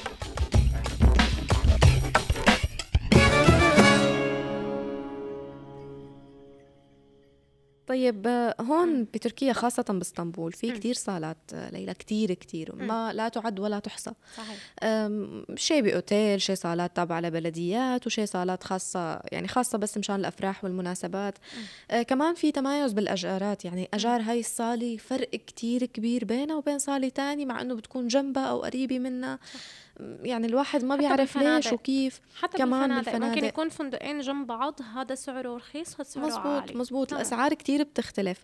طيب 7.87 8.27
هون 8.61 9.03
بتركيا 9.03 9.53
خاصة 9.53 9.83
باسطنبول 9.89 10.51
في. 10.51 10.71
كتير 10.71 10.93
صالات 10.93 11.37
آه، 11.53 11.69
ليلى 11.69 11.93
كتير 11.93 12.33
كتير 12.33 12.75
ما 12.75 13.13
لا 13.13 13.29
تعد 13.29 13.59
ولا 13.59 13.79
تحصى. 13.79 14.11
صحيح. 14.37 14.57
شيء 15.55 15.81
بأوتيل 15.81 16.41
شيء 16.41 16.55
صالات 16.55 16.95
تابعة 16.95 17.19
لبلديات 17.21 18.07
وشيء 18.07 18.25
صالات 18.25 18.63
خاصة 18.63 19.21
يعني 19.31 19.47
خاصة 19.47 19.77
بس 19.77 19.97
مشان 19.97 20.15
الأفراح 20.15 20.63
والمناسبات. 20.63 21.37
آه 21.91 22.01
كمان 22.01 22.33
في 22.35 22.51
تمايز 22.51 22.93
بالأجارات 22.93 23.65
يعني 23.65 23.89
أجار 23.93 24.21
هاي 24.21 24.39
الصالة 24.39 24.97
فرق 24.97 25.29
كتير 25.29 25.85
كبير 25.85 26.25
بينها 26.25 26.55
وبين 26.55 26.79
صالة 26.79 27.09
تاني 27.09 27.45
مع 27.45 27.61
أنه 27.61 27.75
بتكون 27.75 28.07
جنبها 28.07 28.45
أو 28.45 28.61
قريبة 28.61 28.99
منها. 28.99 29.33
أم، 29.33 29.39
يعني 29.99 30.47
الواحد 30.47 30.83
ما 30.83 30.95
بيعرف. 30.95 31.37
ليش 31.37 31.73
وكيف 31.73 32.21
حتى 32.41 32.57
كمان 32.57 32.95
بالفنادق, 32.95 33.25
ممكن. 33.27 33.45
يكون 33.45 33.69
فندقين 33.69 34.19
جنب 34.19 34.47
بعض 34.47 34.79
هذا 34.95 35.15
سعره 35.15 35.55
رخيص 35.55 35.95
هذا 35.95 36.03
سعره 36.03 36.25
مزبوط 36.25 36.45
عالي 36.45 36.75
مزبوط 36.75 37.09
تمام. 37.09 37.21
الأسعار 37.21 37.53
كتير 37.53 37.83
بتختلف. 37.83 38.43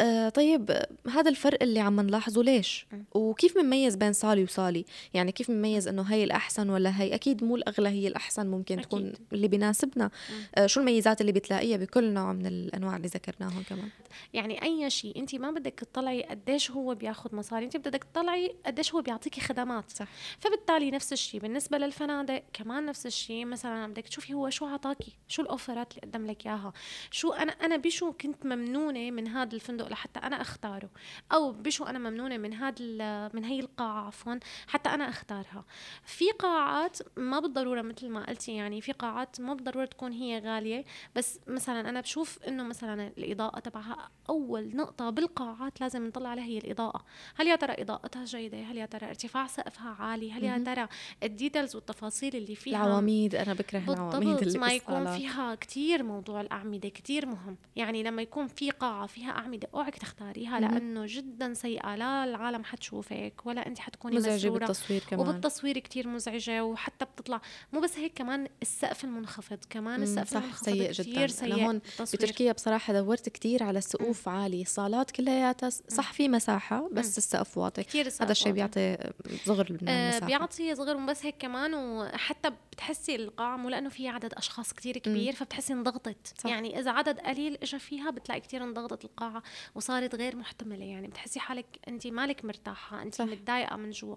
آه 0.00 0.28
طيب 0.28 0.82
هذا 1.10 1.30
الفرق 1.30 1.62
اللي 1.62 1.80
عم 1.80 2.00
نلاحظه 2.00 2.42
ليش 2.42 2.86
مم. 2.92 3.04
وكيف 3.14 3.58
بنميز 3.58 3.96
بين 3.96 4.12
صالي 4.12 4.42
وصالي 4.44 4.84
يعني 5.14 5.32
كيف 5.32 5.50
بنميز 5.50 5.88
إنه 5.88 6.02
هي 6.02 6.24
الأحسن 6.24 6.70
ولا 6.70 7.00
هي 7.00 7.14
أكيد 7.14 7.44
مو 7.44 7.56
الأغلى 7.56 7.88
هي 7.88 8.08
الأحسن 8.08 8.46
ممكن 8.46 8.74
أكيد. 8.74 8.88
تكون 8.88 9.12
اللي 9.32 9.48
بيناسبنا 9.48 10.10
آه 10.54 10.66
شو 10.66 10.80
الميزات 10.80 11.20
اللي 11.20 11.32
بتلاقيها 11.32 11.76
بكل 11.76 12.12
نوع 12.12 12.32
من 12.32 12.46
الأنواع 12.46 12.96
اللي 12.96 13.08
ذكرناهم 13.08 13.62
كمان 13.68 13.88
يعني 14.34 14.62
أي 14.62 14.90
شيء 14.90 15.18
أنت 15.18 15.34
ما 15.34 15.50
بدك 15.50 15.74
تطلعي 15.80 16.22
قديش 16.22 16.70
هو 16.70 16.94
بياخذ 16.94 17.36
مصاري 17.36 17.64
أنت 17.64 17.76
بدك 17.76 18.04
تطلعي 18.04 18.54
قديش 18.66 18.94
هو 18.94 19.02
بيعطيكي 19.02 19.40
خدمات 19.40 19.90
صح. 19.90 20.06
فبالتالي 20.38 20.83
نفس 20.90 21.12
الشيء 21.12 21.40
بالنسبة 21.40 21.78
للفنادق 21.78 22.42
كمان 22.52 22.86
نفس 22.86 23.06
الشيء 23.06 23.44
مثلا 23.44 23.86
بدك 23.86 24.08
تشوفي 24.08 24.34
هو 24.34 24.50
شو 24.50 24.66
عطاكي؟ 24.66 25.16
شو 25.28 25.42
الأوفرات 25.42 25.92
اللي 25.92 26.00
قدم 26.00 26.26
لك 26.26 26.46
إياها؟ 26.46 26.72
شو 27.10 27.32
أنا 27.32 27.52
أنا 27.52 27.76
بشو 27.76 28.12
كنت 28.12 28.46
ممنونة 28.46 29.10
من 29.10 29.28
هذا 29.28 29.54
الفندق 29.54 29.88
لحتى 29.88 30.20
أنا 30.20 30.40
أختاره؟ 30.40 30.90
أو 31.32 31.52
بشو 31.52 31.84
أنا 31.84 31.98
ممنونة 31.98 32.36
من 32.36 32.54
هذا 32.54 33.30
من 33.34 33.44
هي 33.44 33.60
القاعة 33.60 34.06
عفوا 34.06 34.34
حتى 34.68 34.88
أنا 34.88 35.08
أختارها. 35.08 35.64
في 36.04 36.30
قاعات 36.30 36.98
ما 37.16 37.40
بالضرورة 37.40 37.82
مثل 37.82 38.08
ما 38.08 38.26
قلتي 38.26 38.54
يعني 38.54 38.80
في 38.80 38.92
قاعات 38.92 39.40
ما 39.40 39.54
بالضرورة 39.54 39.84
تكون 39.84 40.12
هي 40.12 40.38
غالية. 40.38 40.84
بس 41.14 41.40
مثلا 41.46 41.88
أنا 41.88 42.00
بشوف 42.00 42.38
إنه 42.48 42.62
مثلا 42.62 43.12
الإضاءة 43.18 43.58
تبعها 43.58 44.10
أول 44.28 44.76
نقطة 44.76 45.10
بالقاعات 45.10 45.80
لازم 45.80 46.06
نطلع 46.06 46.28
عليها 46.28 46.44
هي 46.44 46.58
الإضاءة. 46.58 47.04
هل 47.36 47.46
يا 47.46 47.56
ترى 47.56 47.82
إضاءتها 47.82 48.24
جيدة؟ 48.24 48.62
هل 48.62 48.76
يا 48.76 48.86
ترى 48.86 49.08
ارتفاع 49.08 49.46
سقفها 49.46 49.90
عالي؟ 49.90 50.32
هل 50.32 50.44
يا 50.44 50.50
مهم. 50.50 50.64
ترى 50.74 50.88
الديتيلز 51.22 51.74
والتفاصيل 51.74 52.36
اللي 52.36 52.54
فيها 52.54 52.86
العواميد 52.86 53.34
أنا 53.34 53.54
بكره 53.54 53.78
العواميد 53.88 54.28
بالضبط 54.28 54.42
اللي 54.42 54.58
ما 54.58 54.72
يكون. 54.72 55.16
فيها 55.16 55.54
كتير 55.54 56.02
موضوع 56.02 56.40
الأعمدة 56.40 56.88
كتير 56.88 57.26
مهم 57.26 57.56
يعني 57.76 58.02
لما 58.02 58.22
يكون 58.22 58.46
في 58.46 58.70
قاعة 58.70 59.06
فيها 59.06 59.30
أعمدة 59.30 59.68
أوعك 59.74 59.98
تختاريها. 59.98 60.60
لأنه 60.60 61.04
جدا 61.08 61.54
سيئة 61.54 61.94
لا 61.96 62.24
العالم 62.24 62.64
حتشوفك 62.64 63.32
ولا 63.44 63.66
أنت 63.66 63.78
حتكوني 63.78 64.16
مزعجة 64.16 64.48
بالتصوير 64.48 65.02
كمان 65.10 65.28
وبالتصوير 65.28 65.78
كتير 65.78 66.08
مزعجة 66.08 66.64
وحتى 66.64 67.04
بتطلع 67.04 67.40
مو 67.72 67.80
بس 67.80 67.98
هيك 67.98 68.12
كمان 68.14 68.48
السقف 68.62 69.04
المنخفض 69.04 69.58
كمان 69.70 70.02
السقف 70.02 70.28
صح، 70.30 70.36
المنخفض 70.40 70.64
سيء 70.64 70.92
كتير 70.92 71.26
جداً. 71.26 71.26
سيء 71.26 71.66
هون. 71.66 71.80
بتركيا 72.00 72.52
بصراحة 72.52 72.92
دورت 72.92 73.28
كتير 73.28 73.62
على 73.62 73.80
سقوف 73.80 74.28
عالي 74.28 74.64
صالات 74.64 75.10
كلياتها 75.10 75.70
صح 75.70 76.12
في 76.12 76.28
مساحة 76.28 76.88
بس. 76.92 77.18
السقف 77.18 77.58
واطي 77.58 77.82
كتير 77.82 78.06
السقف 78.06 78.22
هذا 78.22 78.32
الشيء. 78.32 78.52
بيعطي 78.52 78.96
صغر 79.44 79.72
من 79.72 79.88
آه، 79.88 80.10
المساحة 80.10 80.26
بيعطي 80.64 80.76
صغر 80.84 80.96
بس 80.96 81.26
هيك 81.26 81.34
كمان 81.38 81.74
وحتى 81.74 82.50
بتحسي 82.72 83.16
القاعة 83.16 83.56
مو 83.56 83.68
لأنه 83.68 83.88
في 83.88 84.08
عدد 84.08 84.34
أشخاص 84.34 84.72
كتير 84.72 84.98
كبير 84.98 85.32
فبتحسي 85.32 85.72
انضغطت. 85.72 86.34
صح. 86.38 86.50
يعني 86.50 86.78
إذا 86.78 86.90
عدد 86.90 87.20
قليل 87.20 87.58
إجا 87.62 87.78
فيها 87.78 88.10
بتلاقي 88.10 88.40
كتير 88.40 88.64
انضغطت 88.64 89.04
القاعة 89.04 89.42
وصارت 89.74 90.14
غير 90.14 90.36
محتملة. 90.36 90.84
يعني 90.84 91.06
بتحسي 91.08 91.40
حالك 91.40 91.66
أنت 91.88 92.06
مالك 92.06 92.44
مرتاحة 92.44 93.02
أنت. 93.02 93.22
متضايقة 93.22 93.76
من 93.76 93.90
جوا. 93.90 94.16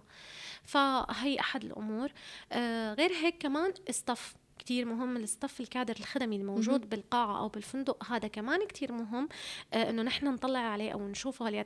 فهي 0.64 1.40
أحد 1.40 1.64
الأمور. 1.64 2.12
آه 2.52 2.94
غير 2.94 3.12
هيك 3.12 3.38
كمان 3.42 3.74
الصف 3.90 4.36
كتير 4.68 4.86
مهم 4.86 5.18
الصف 5.18 5.60
الكادر 5.62 5.96
الخدمي 6.00 6.36
الموجود 6.36 6.90
بالقاعة 6.90 7.40
أو 7.40 7.48
بالفندق. 7.48 8.04
هذا 8.12 8.28
كمان 8.28 8.68
كتير 8.68 8.92
مهم 8.92 9.30
آه 9.74 9.90
إنه 9.90 10.02
نحن 10.04 10.28
نطلع 10.28 10.60
عليه 10.60 10.92
أو 10.92 11.08
نشوفه 11.08 11.48
هل 11.50 11.54
يا 11.54 11.64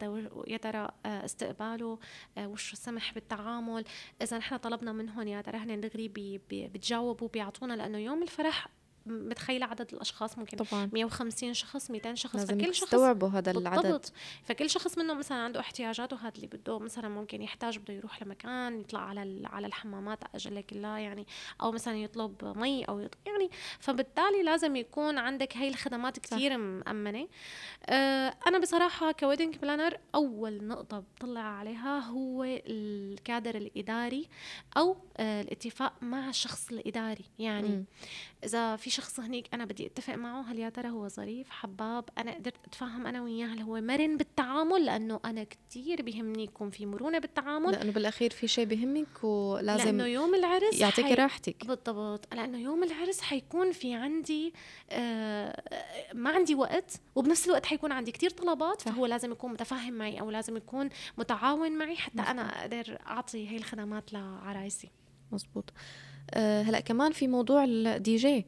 ترى- 0.57 0.91
آه 1.05 1.25
استقباله 1.25 1.99
آه 2.37 2.47
وش 2.47 2.75
سمح 2.75 3.13
بالتعامل. 3.13 3.83
إذا 4.21 4.37
نحن 4.37 4.57
طلبنا 4.57 4.91
منهم 4.91 5.27
يا 5.27 5.41
ترى 5.41 5.57
هن 5.57 5.81
دغري 5.81 6.11
بتجاوبوا 6.51 7.27
بيعطونا 7.27 7.73
لأنه 7.73 7.97
يوم 7.97 8.23
الفرح 8.23 8.67
م- 9.05 9.29
متخيلة 9.29 9.65
عدد 9.65 9.93
الأشخاص 9.93 10.37
ممكن 10.37 10.57
طبعا. 10.57 10.89
150 10.93 11.53
شخص 11.53 11.91
200 11.91 12.15
شخص 12.15 12.35
لازم 12.35 12.59
فكل 12.59 12.75
شخص 12.75 12.93
هذا 12.95 13.51
العدد. 13.51 13.81
بالضبط. 13.81 14.13
فكل 14.43 14.69
شخص 14.69 14.97
منهم 14.97 15.19
مثلا 15.19 15.37
عنده 15.37 15.59
احتياجاته 15.59 16.17
هذا 16.17 16.33
اللي 16.35 16.47
بده 16.47 16.79
مثلا 16.79 17.09
ممكن 17.09 17.41
يحتاج 17.41 17.77
بده 17.77 17.93
يروح 17.93 18.23
لمكان 18.23 18.79
يطلع 18.79 18.99
على 18.99 19.47
على 19.47 19.67
الحمامات 19.67 20.19
أجل 20.35 20.61
كلها 20.61 20.97
يعني 20.97 21.27
أو 21.61 21.71
مثلا 21.71 21.97
يطلب 21.97 22.57
مي 22.57 22.83
أو 22.83 22.99
يط... 22.99 23.17
يعني 23.27 23.49
فبالتالي 23.79 24.43
لازم 24.43 24.75
يكون 24.75 25.17
عندك 25.17 25.57
هاي 25.57 25.67
الخدمات 25.67 26.19
كثير 26.19 26.57
مأمنة. 26.57 27.27
آه 27.85 28.33
أنا 28.47 28.59
بصراحة 28.59 29.11
ك 29.11 29.17
wedding 29.17 29.55
planner 29.57 29.97
أول 30.15 30.63
نقطة 30.67 30.99
بطلع 30.99 31.41
عليها 31.41 31.99
هو 31.99 32.43
الكادر 32.43 33.55
الإداري 33.55 34.27
أو 34.77 34.97
آه 35.17 35.41
الاتفاق 35.41 35.93
مع 36.01 36.29
الشخص 36.29 36.69
الإداري. 36.71 37.25
يعني 37.39 37.67
مم. 37.69 37.85
إذا 38.43 38.75
في 38.75 38.89
شخص 38.91 39.19
هنيك 39.19 39.47
أنا 39.53 39.65
بدي 39.65 39.85
أتفق 39.85 40.15
معه 40.15 40.41
هل 40.41 40.59
يا 40.59 40.69
ترى 40.69 40.89
هو 40.89 41.07
ظريف 41.07 41.49
حباب؟ 41.49 42.05
أنا 42.17 42.35
قدرت 42.35 42.55
اتفاهم 42.67 43.07
أنا 43.07 43.21
وياه 43.21 43.47
هل 43.47 43.59
هو 43.61 43.81
مرن 43.81 44.17
بالتعامل؟ 44.17 44.85
لأنه 44.85 45.19
أنا 45.25 45.43
كتير 45.43 46.01
بيهمني 46.01 46.43
يكون 46.43 46.69
في 46.69 46.85
مرونة 46.85 47.19
بالتعامل. 47.19 47.71
لأنه 47.71 47.91
بالأخير 47.91 48.31
في 48.31 48.47
شيء 48.47 48.65
بهمك 48.65 49.07
لأنه 49.23 49.27
ولازم 49.53 49.99
يوم 49.99 50.35
العرس 50.35 50.79
يعطيكي 50.81 51.07
حي- 51.07 51.13
راحتك. 51.13 51.65
بالضبط. 51.65 52.33
لأنه 52.33 52.57
يوم 52.59 52.83
العرس 52.83 53.21
حيكون 53.21 53.71
في 53.71 53.93
عندي 53.93 54.53
آه 54.89 55.63
ما 56.13 56.29
عندي 56.29 56.55
وقت 56.55 57.01
وبنفس 57.15 57.45
الوقت 57.45 57.65
حيكون 57.65 57.91
عندي 57.91 58.11
كتير 58.11 58.29
طلبات 58.29 58.81
صح. 58.81 58.91
فهو 58.91 59.05
لازم 59.05 59.31
يكون 59.31 59.51
متفاهم 59.51 59.93
معي 59.93 60.19
أو 60.19 60.31
لازم 60.31 60.57
يكون 60.57 60.89
متعاون 61.17 61.71
معي 61.77 61.95
حتى 61.95 62.15
مظبوط. 62.17 62.29
أنا 62.29 62.61
أقدر 62.61 62.97
أعطي 63.07 63.49
هي 63.49 63.57
الخدمات 63.57 64.13
لعرايسي. 64.13 64.89
مزبوط 65.31 65.73
أه 66.33 66.61
هلأ 66.61 66.79
كمان 66.79 67.11
في 67.11 67.27
موضوع 67.27 67.63
ال 67.63 68.15
DJ. 68.15 68.45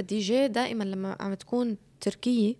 ال 0.00 0.18
DJ 0.18 0.48
دائما 0.48 0.84
لما 0.84 1.16
عم 1.20 1.34
تكون 1.34 1.76
تركية. 2.00 2.54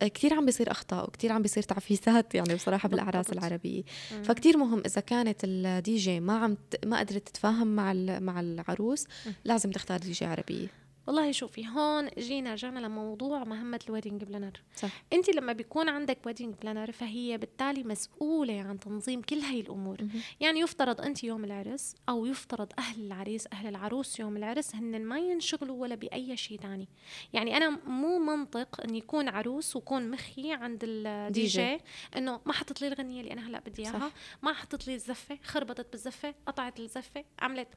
كثير 0.00 0.34
عم 0.34 0.46
بيصير 0.46 0.70
أخطاء 0.70 1.04
وكثير 1.08 1.32
عم 1.32 1.42
بيصير 1.42 1.62
تعفيسات 1.62 2.34
يعني 2.34 2.54
بصراحة 2.54 2.88
بالأعراس. 2.88 3.32
العربية 3.32 3.82
مم. 4.12 4.22
فكتير 4.22 4.56
مهم 4.56 4.82
إذا 4.86 5.00
كانت 5.00 5.40
الدي 5.44 5.96
جي 5.96 6.20
ما 6.20 6.38
عم 6.38 6.54
ت... 6.54 6.86
ما 6.86 6.98
قدرت 6.98 7.28
تتفاهم 7.28 7.76
مع 7.76 7.92
ال... 7.92 8.22
مع 8.22 8.40
العروس 8.40 9.06
مم. 9.26 9.34
لازم 9.44 9.70
تختار 9.70 9.98
دي 9.98 10.12
جي 10.12 10.24
عربية 10.24 10.66
والله 11.10 11.32
شوفي 11.32 11.68
هون 11.68 12.08
جينا 12.18 12.52
رجعنا 12.52 12.78
لموضوع 12.78 13.44
مهمة 13.44 13.80
ال 13.88 13.92
wedding 13.92 14.24
planner 14.24 14.52
صح 14.76 15.02
انت 15.12 15.30
لما 15.30 15.52
بيكون 15.52 15.88
عندك 15.88 16.18
wedding 16.26 16.54
planner 16.54 16.92
فهي 16.92 17.38
بالتالي 17.38 17.84
مسؤولة 17.84 18.60
عن 18.60 18.80
تنظيم 18.80 19.22
كل 19.22 19.38
هاي 19.38 19.60
الأمور 19.60 20.02
مهم. 20.02 20.20
يعني 20.40 20.60
يفترض 20.60 21.00
انت 21.00 21.24
يوم 21.24 21.44
العرس 21.44 21.94
أو 22.08 22.26
يفترض 22.26 22.72
أهل 22.78 23.04
العريس 23.06 23.46
أهل 23.52 23.66
العروس 23.66 24.20
يوم 24.20 24.36
العرس 24.36 24.74
هن 24.74 25.02
ما 25.02 25.18
ينشغلوا 25.18 25.82
ولا 25.82 25.94
بأي 25.94 26.36
شيء 26.36 26.58
تاني 26.58 26.88
يعني 27.32 27.56
أنا 27.56 27.70
مو 27.86 28.18
منطق 28.18 28.80
إن 28.84 28.94
يكون 28.94 29.28
عروس 29.28 29.76
وكون 29.76 30.10
مخي 30.10 30.52
عند 30.52 30.80
ال 30.84 31.42
D 31.42 31.46
DJ. 31.46 31.78
إنه 32.16 32.40
ما 32.46 32.52
حطت 32.52 32.82
لي 32.82 32.88
الغنية 32.88 33.20
اللي 33.20 33.32
أنا 33.32 33.48
هلأ 33.48 33.58
بدي 33.58 33.82
إياها. 33.82 34.12
ما 34.42 34.52
حطت 34.52 34.86
لي 34.86 34.94
الزفة 34.94 35.38
خربطت 35.44 35.86
بالزفة 35.92 36.34
قطعت 36.46 36.80
الزفة 36.80 37.24
عملت 37.38 37.68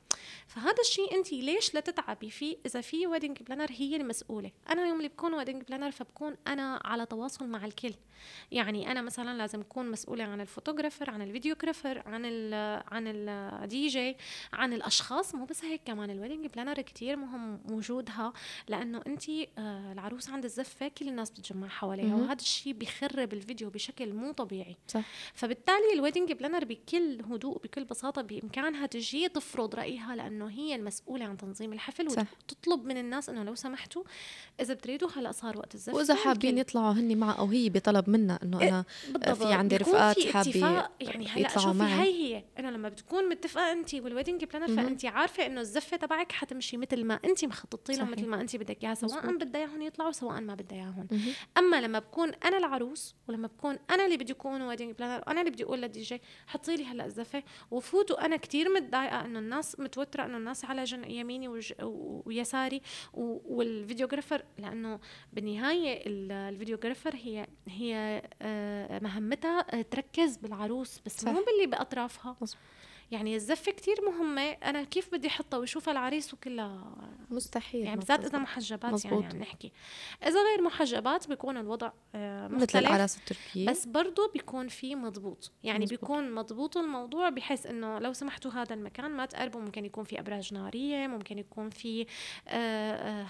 فهذا 0.48 0.82
الشيء 0.82 1.16
انت 1.16 1.34
ليش 1.34 1.74
لا 1.74 1.80
تتعبي 1.80 2.30
فيه 2.30 2.58
إذا 2.66 2.82
في 2.82 3.08
wedding 3.24 3.44
planner 3.44 3.68
هي 3.72 3.96
المسؤولة. 3.96 4.52
أنا 4.70 4.88
يوم 4.88 4.98
اللي 4.98 5.10
بكون 5.10 5.34
wedding 5.34 5.64
planner 5.64 5.92
فبكون 5.92 6.36
أنا 6.48 6.82
على 6.86 7.06
تواصل 7.06 7.48
مع 7.48 7.66
الكل. 7.66 7.94
يعني 8.52 8.92
أنا 8.92 9.02
مثلا 9.02 9.38
لازم 9.38 9.62
أكون 9.62 9.92
مسؤولة 9.92 10.24
عن 10.24 10.42
ال 10.42 10.47
photographer 10.47 11.10
عن 11.10 11.22
ال 11.22 11.28
videographer 11.28 12.04
عن 12.06 12.22
ال 12.26 12.54
عن 12.88 13.04
الدي 13.08 13.88
جي 13.88 14.18
عن 14.54 14.74
الأشخاص. 14.74 15.36
مو 15.36 15.46
بس 15.46 15.64
هيك 15.66 15.82
كمان 15.86 16.10
ال 16.10 16.14
wedding 16.14 16.48
planner 16.48 16.82
كتير 16.82 17.16
مهم 17.16 17.60
وجودها. 17.70 18.34
لأنه 18.68 19.02
انت 19.08 19.30
آه 19.30 19.92
العروس 19.92 20.30
عند 20.30 20.46
الزفة 20.46 20.88
كل 20.88 21.08
الناس 21.08 21.30
بتتجمع 21.30 21.68
حواليها. 21.68 22.16
وهذا 22.16 22.42
الشيء 22.42 22.74
بيخرب 22.74 23.34
الفيديو 23.34 23.70
بشكل 23.70 24.14
مو 24.14 24.32
طبيعي. 24.32 24.78
صح. 24.88 25.04
فبالتالي 25.34 25.94
ال 25.94 25.98
wedding 25.98 26.32
planner 26.32 26.66
بكل 26.66 27.22
هدوء 27.32 27.58
بكل 27.58 27.84
بساطة 27.84 28.22
بإمكانها 28.22 28.86
تجي 28.86 29.30
تفرض 29.30 29.76
رأيها 29.76 30.16
لأنه 30.16 30.50
هي 30.50 30.76
المسؤولة 30.76 31.26
عن 31.26 31.38
تنظيم 31.38 31.74
الحفل 31.74 32.12
صح. 32.12 32.26
وتطلب 32.44 32.86
من 32.86 32.98
الناس 33.04 33.30
إنه 33.30 33.44
لو 33.44 33.56
سمحتوا 33.56 34.04
إذا 34.60 34.74
بتريدوا 34.74 35.10
هلأ 35.16 35.32
صار 35.32 35.58
وقت 35.58 35.76
الزفه 35.76 35.96
وإذا 35.96 36.16
حابين 36.16 36.58
يطلعوا 36.58 36.92
هني 36.92 37.16
معها 37.16 37.34
أو 37.40 37.46
هي 37.46 37.70
بطلب 37.70 38.10
منها 38.10 38.40
إنه 38.44 38.62
إيه، 38.62 38.70
أنا 38.70 38.86
بالضبط 39.10 39.30
في 39.30 39.54
عندي 39.54 39.78
رفقات 39.78 40.18
اتفاق 40.18 40.92
يعني 41.00 41.28
هلأ 41.28 41.40
يطلعوا 41.40 41.74
شوفي 41.74 41.78
معي. 41.78 41.94
هي 41.94 42.36
هي 42.36 42.44
أنا 42.60 42.68
لما 42.68 42.90
بتكون 42.90 43.30
متفقة 43.30 43.72
أنت 43.72 43.94
وال 43.94 44.05
wedding 44.05 44.44
planner. 44.44 44.76
فأنت 44.76 45.06
عارفة 45.06 45.46
إنه 45.46 45.62
الزفة 45.62 45.98
تبعك 45.98 46.32
حتمشي 46.32 46.78
مثل 46.78 47.04
ما 47.04 47.20
أنت 47.26 47.46
مخططي 47.46 47.94
لها. 47.94 48.06
مثل 48.06 48.28
ما 48.28 48.42
أنت 48.42 48.56
بدك 48.56 48.84
إياها 48.84 48.96
سواء. 48.96 49.38
بدها 49.38 49.62
إياهم 49.62 49.82
يطلعوا 49.82 50.12
سواء 50.12 50.42
ما 50.42 50.56
بدها 50.56 50.78
إياهم. 50.78 51.08
أما 51.58 51.82
لما 51.82 52.00
بكون 52.00 52.32
أنا 52.46 52.58
العروس 52.58 53.16
ولما 53.28 53.48
بكون 53.48 53.80
أنا 53.90 54.06
اللي 54.06 54.18
بدي 54.18 54.34
اكون 54.34 54.62
wedding 54.62 54.96
planner 54.96 55.24
أنا 55.28 55.40
اللي 55.40 55.52
بدي 55.52 55.64
أقول 55.64 55.82
للدي 55.82 56.02
جي 56.02 56.22
حطي 56.48 56.76
لي 56.76 56.86
هلأ 56.86 57.06
الزفة 57.06 57.44
وفوت 57.72 58.12
وأنا 58.12 58.38
كتير 58.38 58.74
متضايقة 58.74 59.26
إنه 59.26 59.40
الناس 59.40 59.80
متوترة 59.80 60.26
إنه 60.26 60.38
الناس 60.38 60.66
على 60.66 60.84
جن 60.84 61.12
يميني 61.12 61.64
ويساري. 62.26 62.82
وال 63.14 63.32
videographer 63.32 64.44
لأنه 64.58 65.00
بالنهاية 65.34 66.08
ال- 66.08 66.32
ال 66.32 66.38
videographer 66.38 67.16
هي 67.16 67.48
هي 67.68 68.22
آه، 68.42 69.00
مهمتها 69.00 69.82
تركز 69.82 70.38
بالعروس 70.38 71.00
بس. 71.06 71.26
مو 71.26 71.44
باللي 71.46 71.68
بأطرافها. 71.78 72.36
يعني 73.14 73.36
الزفه 73.36 73.72
كتير 73.72 73.96
مهمة. 74.06 74.42
أنا 74.42 74.84
كيف 74.84 75.12
بدي 75.12 75.28
أحطها 75.28 75.58
ويشوفها 75.58 75.92
العريس 75.92 76.34
وكلها؟ 76.34 76.96
مستحيل. 77.30 77.86
يعني 77.86 77.98
بالذات 77.98 78.26
إذا. 78.26 78.38
محجبات 78.38 78.94
مزبوط. 78.94 79.24
يعني 79.24 79.34
عم 79.34 79.42
نحكي. 79.42 79.72
إذا 80.24 80.40
غير 80.52 80.62
محجبات 80.62 81.28
بيكون 81.28 81.58
الوضع 81.58 81.92
آه، 82.16 82.48
مثل 82.48 82.56
مختلف. 82.56 82.76
الاعراس 82.76 83.18
التركيه 83.18 83.70
بس 83.70 83.86
برضه 83.86 84.32
بيكون 84.34 84.68
في 84.68 84.96
مضبوط. 84.96 85.52
يعني 85.64 85.84
مزبوط. 85.84 86.00
بيكون 86.00 86.32
مضبوط 86.32 86.78
الموضوع 86.78 87.30
بحيث 87.30 87.66
إنه 87.66 88.00
لو 88.00 88.14
سمحتوا 88.14 88.52
هذا 88.52 88.74
المكان 88.74 89.12
ما 89.12 89.26
تقربوا. 89.26 89.62
ممكن 89.62 89.86
يكون 89.86 90.04
في 90.04 90.20
أبراج 90.20 90.54
نارية 90.54 91.08
ممكن 91.08 91.38
يكون 91.38 91.70
في 91.70 92.06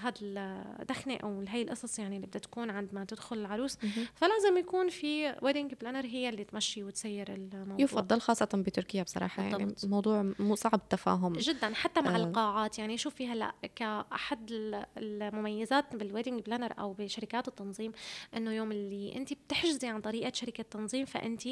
هذا 0.00 0.14
الدخنه 0.22 1.16
أو 1.16 1.44
هي 1.48 1.62
القصص 1.62 1.98
يعني 1.98 2.16
اللي 2.16 2.26
بدها 2.26 2.40
تكون 2.40 2.70
عند 2.70 2.94
ما 2.94 3.04
تدخل 3.04 3.38
العروس. 3.38 3.76
فلازم 4.14 4.58
يكون 4.58 4.88
في 4.88 5.36
wedding 5.42 5.74
planner 5.74 6.06
هي 6.06 6.28
اللي 6.28 6.44
تمشي 6.44 6.84
وتسير 6.84 7.34
الموضوع. 7.34 7.84
يفضل 7.84 8.20
خاصة 8.20 8.48
بتركيا 8.54 9.02
بصراحة 9.02 9.42
يعني. 9.42 9.73
بالضبط. 9.74 9.84
الموضوع 9.84 10.32
مو 10.38 10.54
صعب 10.54 10.74
التفاهم 10.74 11.32
جدا 11.32 11.74
حتى 11.74 12.00
مع 12.00 12.14
آه. 12.14 12.16
القاعات 12.16 12.78
يعني 12.78 12.98
شوفي 12.98 13.26
هلا 13.28 13.54
كأحد 13.76 14.50
ال- 14.50 14.86
المميزات 14.98 15.96
بال 15.96 16.06
wedding 16.06 16.40
planner 16.42 16.72
أو 16.78 16.92
بشركات 16.92 17.48
التنظيم 17.48 17.92
إنه 18.36 18.52
يوم 18.52 18.72
اللي 18.72 19.16
أنت 19.16 19.32
بتحجزي 19.32 19.88
عن 19.88 20.00
طريقة 20.00 20.32
شركة 20.34 20.62
تنظيم 20.62 21.04
فأنت 21.04 21.42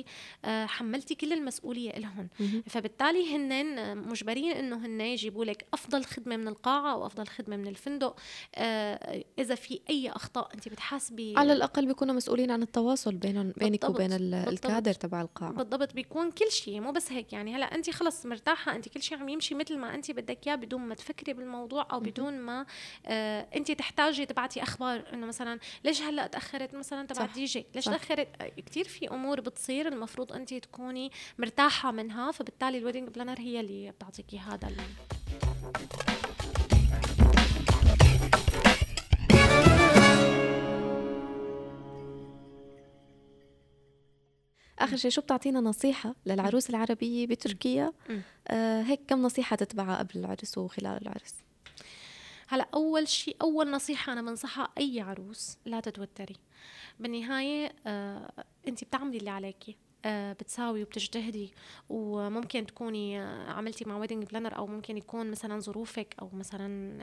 آه، 0.45 0.67
حملتي 0.67 1.15
كل 1.15 1.33
المسؤولية 1.33 1.91
لهم. 1.93 2.29
فبالتالي 2.67 3.37
هن 3.37 3.99
مجبرين 4.09 4.53
إنه 4.53 4.87
هن 4.87 5.01
يجيبوا 5.01 5.45
لك 5.45 5.67
أفضل 5.75 6.05
خدمة 6.05 6.37
من 6.37 6.49
القاعة 6.49 6.93
أو 6.93 7.07
أفضل 7.07 7.27
خدمة 7.27 7.57
من 7.57 7.67
الفندق 7.67 8.21
آه، 8.55 9.25
إذا 9.39 9.55
في 9.55 9.81
أي 9.91 10.11
أخطاء 10.11 10.55
أنت 10.55 10.69
بتحاسبي 10.69 11.35
على 11.37 11.53
الأقل 11.53 11.87
بيكونوا 11.87 12.15
مسؤولين 12.15 12.51
عن 12.51 12.63
التواصل 12.63 13.15
بينهم 13.15 13.53
بينك. 13.57 13.89
وبين. 13.89 14.13
الكادر 14.13 14.93
تبع 14.93 15.21
القاعة 15.21 15.53
بالضبط 15.53 15.95
بيكون 15.95 16.31
كل 16.31 16.51
شيء 16.51 16.81
مو 16.81 16.93
بس 16.93 17.13
هيك 17.13 17.33
يعني 17.33 17.55
هلا 17.57 17.75
أنت 17.75 17.91
خلص 17.91 18.12
مرتاحة 18.25 18.77
انت 18.77 18.89
كل 18.89 19.03
شيء 19.03 19.19
عم 19.19 19.29
يمشي 19.29 19.55
مثل 19.55 19.79
ما 19.79 19.95
انت 19.95 20.11
بدك 20.11 20.47
إياه 20.47 20.55
بدون 20.55 20.81
ما 20.81 20.95
تفكري 20.95 21.33
بالموضوع 21.33 21.89
أو 21.93 22.01
بدون 22.01 22.39
ما 22.41 22.67
آه 23.07 23.47
انت 23.57 23.71
تحتاجي 23.73 24.27
تبعتي 24.27 24.63
أخبار 24.63 25.05
إنه 25.13 25.27
مثلا 25.27 25.59
ليش 25.85 26.03
هلأ 26.03 26.27
تأخرت 26.27 26.75
مثلا 26.75 27.07
تبع. 27.07 27.25
الدي 27.25 27.45
جي 27.45 27.67
ليش 27.75 27.85
صح. 27.85 27.93
تأخرت 27.97 28.29
كثير 28.67 28.85
في 28.89 29.09
أمور 29.11 29.41
بتصير 29.41 29.89
المفروض 29.89 30.33
انت 30.33 30.55
تكوني 30.55 31.11
مرتاحة 31.39 31.91
منها 31.91 32.31
فبالتالي 32.33 32.79
ال 32.79 32.82
wedding 32.82 33.09
planner 33.09 33.39
هي 33.41 33.61
اللي 33.61 33.91
بتعطيكي 33.91 34.39
هذا 34.39 34.69
ال- 34.69 34.77
آخر 44.85 44.97
شيء 44.97 45.11
شو 45.11 45.21
بتعطينا 45.21 45.61
نصيحة 45.61 46.15
للعروس 46.27 46.71
العربية 46.71 47.27
بتركيا. 47.27 47.93
آه 48.49 48.83
هيك 48.83 49.01
كم 49.09 49.23
نصيحة 49.23 49.57
تتبعها 49.57 49.99
قبل 49.99 50.11
العرس 50.21 50.59
وخلال 50.59 51.03
العرس؟ 51.03 51.35
هلا 52.49 52.69
أول 52.75 53.09
شيء 53.09 53.37
أول 53.43 53.71
نصيحة 53.71 54.13
أنا 54.13 54.23
بنصحها 54.23 54.69
أي 54.79 55.01
عروس 55.01 55.59
لا 55.67 55.81
تتوتري. 55.81 56.37
بالنهاية 57.01 57.73
آه 57.87 58.33
انت 58.69 58.85
بتعملي 58.85 59.19
اللي 59.19 59.31
عليكي. 59.31 59.77
بتساوي 60.07 60.83
وبتجتهدي 60.83 61.53
وممكن 61.89 62.67
تكوني 62.67 63.21
آه، 63.23 63.51
عملتي 63.51 63.85
مع 63.85 63.97
wedding 63.99 64.25
planner 64.25 64.57
أو 64.57 64.67
ممكن 64.67 64.97
يكون 64.97 65.31
مثلا 65.31 65.61
ظروفك 65.61 66.15
أو 66.23 66.31
مثلا 66.33 66.99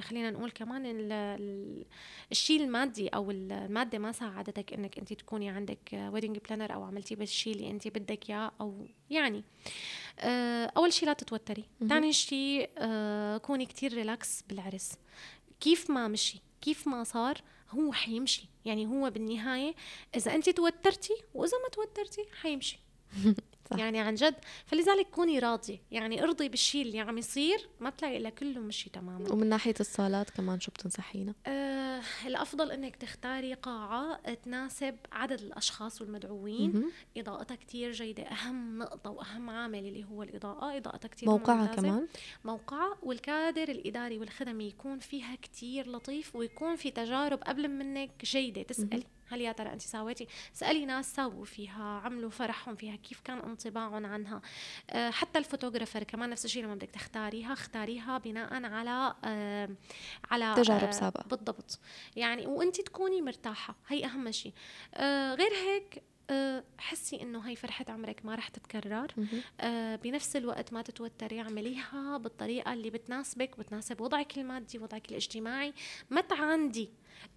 خلينا 0.00 0.30
نقول 0.30 0.50
كمان 0.50 0.86
ال- 0.86 1.12
ال- 1.12 1.84
الشيء 2.30 2.62
المادي 2.64 3.08
أو 3.08 3.30
المادة 3.30 3.98
ما 3.98 4.12
ساعدتك 4.12 4.72
إنك 4.72 4.98
انت 4.98 5.12
تكوني 5.12 5.48
عندك 5.50 5.78
wedding 6.12 6.38
planner 6.38 6.74
أو 6.74 6.82
عملتي 6.82 7.14
بالشيء 7.14 7.52
اللي 7.54 7.70
انت 7.70 7.88
بدك 7.88 8.30
إياه 8.30 8.52
أو 8.60 8.86
يعني. 9.10 9.44
آه، 10.20 10.72
أول 10.76 10.92
شيء 10.92 11.08
لا 11.08 11.12
تتوتري. 11.12 11.64
ثاني 11.88 12.12
شيء 12.12 12.70
آه، 12.78 13.36
كوني 13.36 13.66
كتير 13.66 13.94
relax 13.94 14.42
بالعرس. 14.48 14.92
كيف 15.60 15.90
ما 15.90 16.08
مشي 16.08 16.40
كيف 16.60 16.88
ما 16.88 17.04
صار 17.04 17.38
هو 17.70 17.92
حيمشي. 17.92 18.48
يعني 18.64 18.86
هو 18.86 19.10
بالنهاية 19.10 19.74
إذا 20.16 20.34
أنت 20.34 20.50
توترتي 20.50 21.14
وإذا 21.34 21.58
ما 21.62 21.68
توترتي 21.68 22.24
حيمشي. 22.40 22.78
صح. 23.70 23.78
يعني 23.78 24.00
عن 24.00 24.14
جد 24.14 24.34
فلذلك 24.66 25.06
كوني 25.10 25.38
راضية. 25.38 25.78
يعني 25.90 26.22
ارضي 26.22 26.48
بالشيء 26.48 26.82
اللي 26.82 27.00
عم 27.00 27.18
يصير 27.18 27.68
ما 27.80 27.90
بتلاقي 27.90 28.16
إلا 28.16 28.30
كله 28.30 28.60
مشي 28.60 28.90
تماما. 28.90 29.32
ومن 29.32 29.48
ناحية 29.48 29.74
الصالات 29.80 30.30
كمان 30.30 30.60
شو 30.60 30.70
بتنصحينا؟ 30.70 31.34
آه 31.46 31.77
الأفضل 32.26 32.70
إنك 32.70 32.96
تختاري 32.96 33.54
قاعة 33.54 34.34
تناسب 34.34 34.96
عدد 35.12 35.40
الأشخاص 35.40 36.00
والمدعوين. 36.00 36.72
مهم. 36.72 36.90
إضاءتها 37.16 37.54
كتير 37.54 37.92
جيدة 37.92 38.22
أهم 38.22 38.78
نقطة 38.78 39.10
وأهم 39.10 39.50
عامل 39.50 39.78
اللي 39.78 40.04
هو 40.04 40.22
الإضاءة. 40.22 40.76
إضاءتها 40.76 41.08
كتير 41.08 41.28
موقعها 41.28 41.56
ممتازة. 41.56 41.88
كمان. 41.88 42.08
موقعها 42.44 42.96
والكادر 43.02 43.68
الإداري 43.68 44.18
والخدمي 44.18 44.68
يكون 44.68 44.98
فيها 44.98 45.34
كتير 45.42 45.90
لطيف 45.90 46.36
ويكون 46.36 46.76
في 46.76 46.90
تجارب 46.90 47.38
قبل 47.42 47.68
منك 47.68 48.10
جيدة 48.24 48.62
تسألي 48.62 49.04
هل 49.30 49.40
يا 49.40 49.52
ترى 49.52 49.72
أنت 49.72 49.82
ساويتي؟ 49.82 50.26
اسالي 50.54 50.86
ناس 50.86 51.14
ساووا 51.14 51.44
فيها 51.44 52.00
عملوا 52.04 52.30
فرحهم 52.30 52.76
فيها 52.76 52.96
كيف 52.96 53.20
كان 53.20 53.38
انطباعهم 53.38 54.06
عنها؟ 54.06 54.40
أه 54.90 55.10
حتى 55.10 55.38
الفوتوغرافر 55.38 56.02
كمان 56.02 56.30
نفس 56.30 56.44
الشيء 56.44 56.64
لما 56.64 56.74
بدك 56.74 56.90
تختاريها 56.90 57.52
اختاريها 57.52 58.18
بناء 58.18 58.64
على 58.64 59.14
أه 59.24 59.68
على 60.30 60.54
تجارب 60.56 60.90
سابقة. 60.90 61.28
بالضبط. 61.28 61.80
يعني 62.16 62.46
وأنت 62.46 62.80
تكوني 62.80 63.22
مرتاحة 63.22 63.76
هي 63.88 64.04
أهم 64.04 64.30
شيء. 64.30 64.52
غير 65.34 65.52
هيك 65.52 66.02
حسي 66.78 67.22
إنه 67.22 67.40
هي 67.40 67.56
فرحة 67.56 67.84
عمرك 67.88 68.24
ما 68.24 68.34
رح 68.34 68.48
تتكرر. 68.48 69.14
بنفس 70.02 70.36
الوقت 70.36 70.72
ما 70.72 70.82
تتوتري 70.82 71.40
اعمليها 71.40 72.16
بالطريقة 72.16 72.72
اللي 72.72 72.90
بتناسبك 72.90 73.58
وبتناسب 73.58 74.00
وضعك 74.00 74.38
المادي 74.38 74.78
وضعك 74.78 75.10
الاجتماعي. 75.10 75.74
ما 76.10 76.20
تعاندي. 76.20 76.90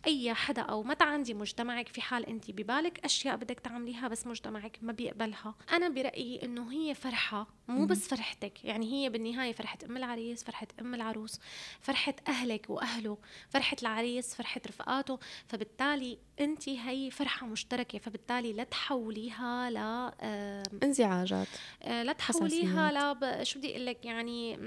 أي 0.07 0.33
حدا 0.33 0.61
أو 0.61 0.83
ما 0.83 0.93
تعاندي 0.93 1.33
مجتمعك 1.33 1.87
في 1.87 2.01
حال 2.01 2.25
انت 2.25 2.51
ببالك 2.51 3.05
أشياء 3.05 3.35
بدك 3.35 3.59
تعمليها 3.59 4.07
بس 4.07 4.27
مجتمعك 4.27 4.79
ما 4.81 4.91
بيقبلها. 4.91 5.55
أنا 5.73 5.89
برأيي 5.89 6.43
إنه 6.43 6.71
هي 6.71 6.95
فرحة 6.95 7.47
مو 7.67 7.85
بس 7.85 8.07
فرحتك 8.07 8.65
يعني 8.65 8.93
هي 8.93 9.09
بالنهاية 9.09 9.53
فرحة 9.53 9.77
أم 9.89 9.97
العريس 9.97 10.43
فرحة 10.43 10.67
أم 10.81 10.95
العروس 10.95 11.39
فرحة 11.81 12.15
أهلك 12.27 12.69
وأهله 12.69 13.17
فرحة 13.49 13.77
العريس 13.81 14.35
فرحة 14.35 14.61
رفقاته 14.67 15.19
فبالتالي 15.47 16.17
انت 16.39 16.69
هي 16.69 17.11
فرحة 17.11 17.47
مشتركة 17.47 17.99
فبالتالي 17.99 18.53
لا 18.53 18.63
تحوليها 18.63 19.69
ل 19.69 19.77
انزعاجات. 20.83 21.47
آه، 21.83 22.03
لا 22.03 22.13
تحوليها 22.13 23.13
ل 23.13 23.47
شو 23.47 23.59
بدي 23.59 23.71
أقول 23.71 23.85
لك 23.85 24.05
يعني 24.05 24.57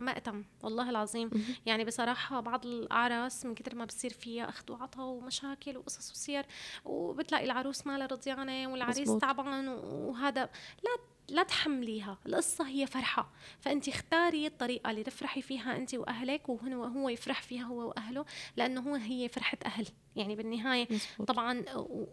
مأتم 0.00 0.44
والله 0.62 0.90
العظيم. 0.90 1.30
يعني 1.66 1.84
بصراحة 1.84 2.40
بعض 2.40 2.66
الأعراس 2.66 3.46
من 3.46 3.54
كتر 3.54 3.74
ما 3.74 3.84
بصير 3.84 4.12
فيها 4.12 4.48
أخذ 4.48 4.72
وعطا 4.72 5.02
ومشاكل 5.02 5.76
وقصص 5.76 6.10
وصير 6.10 6.46
وبتلاقي 6.84 7.44
العروس 7.44 7.86
مالها 7.86 8.06
رضيانة 8.06 8.72
والعريس 8.72 8.98
مزبوط. 8.98 9.20
تعبان 9.20 9.68
وهذا 9.68 10.42
لا 10.84 11.12
لا 11.28 11.42
تحمليها. 11.42 12.18
القصة 12.26 12.68
هي 12.68 12.86
فرحة. 12.86 13.30
فأنت 13.60 13.88
اختاري 13.88 14.46
الطريقة 14.46 14.90
اللي 14.90 15.02
تفرحي 15.02 15.42
فيها 15.42 15.76
أنت 15.76 15.94
وأهلك 15.94 16.48
وهو 16.48 16.84
هو 16.84 17.08
يفرح 17.08 17.42
فيها 17.42 17.62
هو 17.64 17.88
وأهله 17.88 18.24
لأنه 18.56 18.80
هو 18.80 18.94
هي 18.94 19.28
فرحة 19.28 19.58
أهل. 19.66 19.86
يعني 20.16 20.36
بالنهاية 20.36 20.88
مزبوط. 20.90 21.28
طبعا 21.28 21.64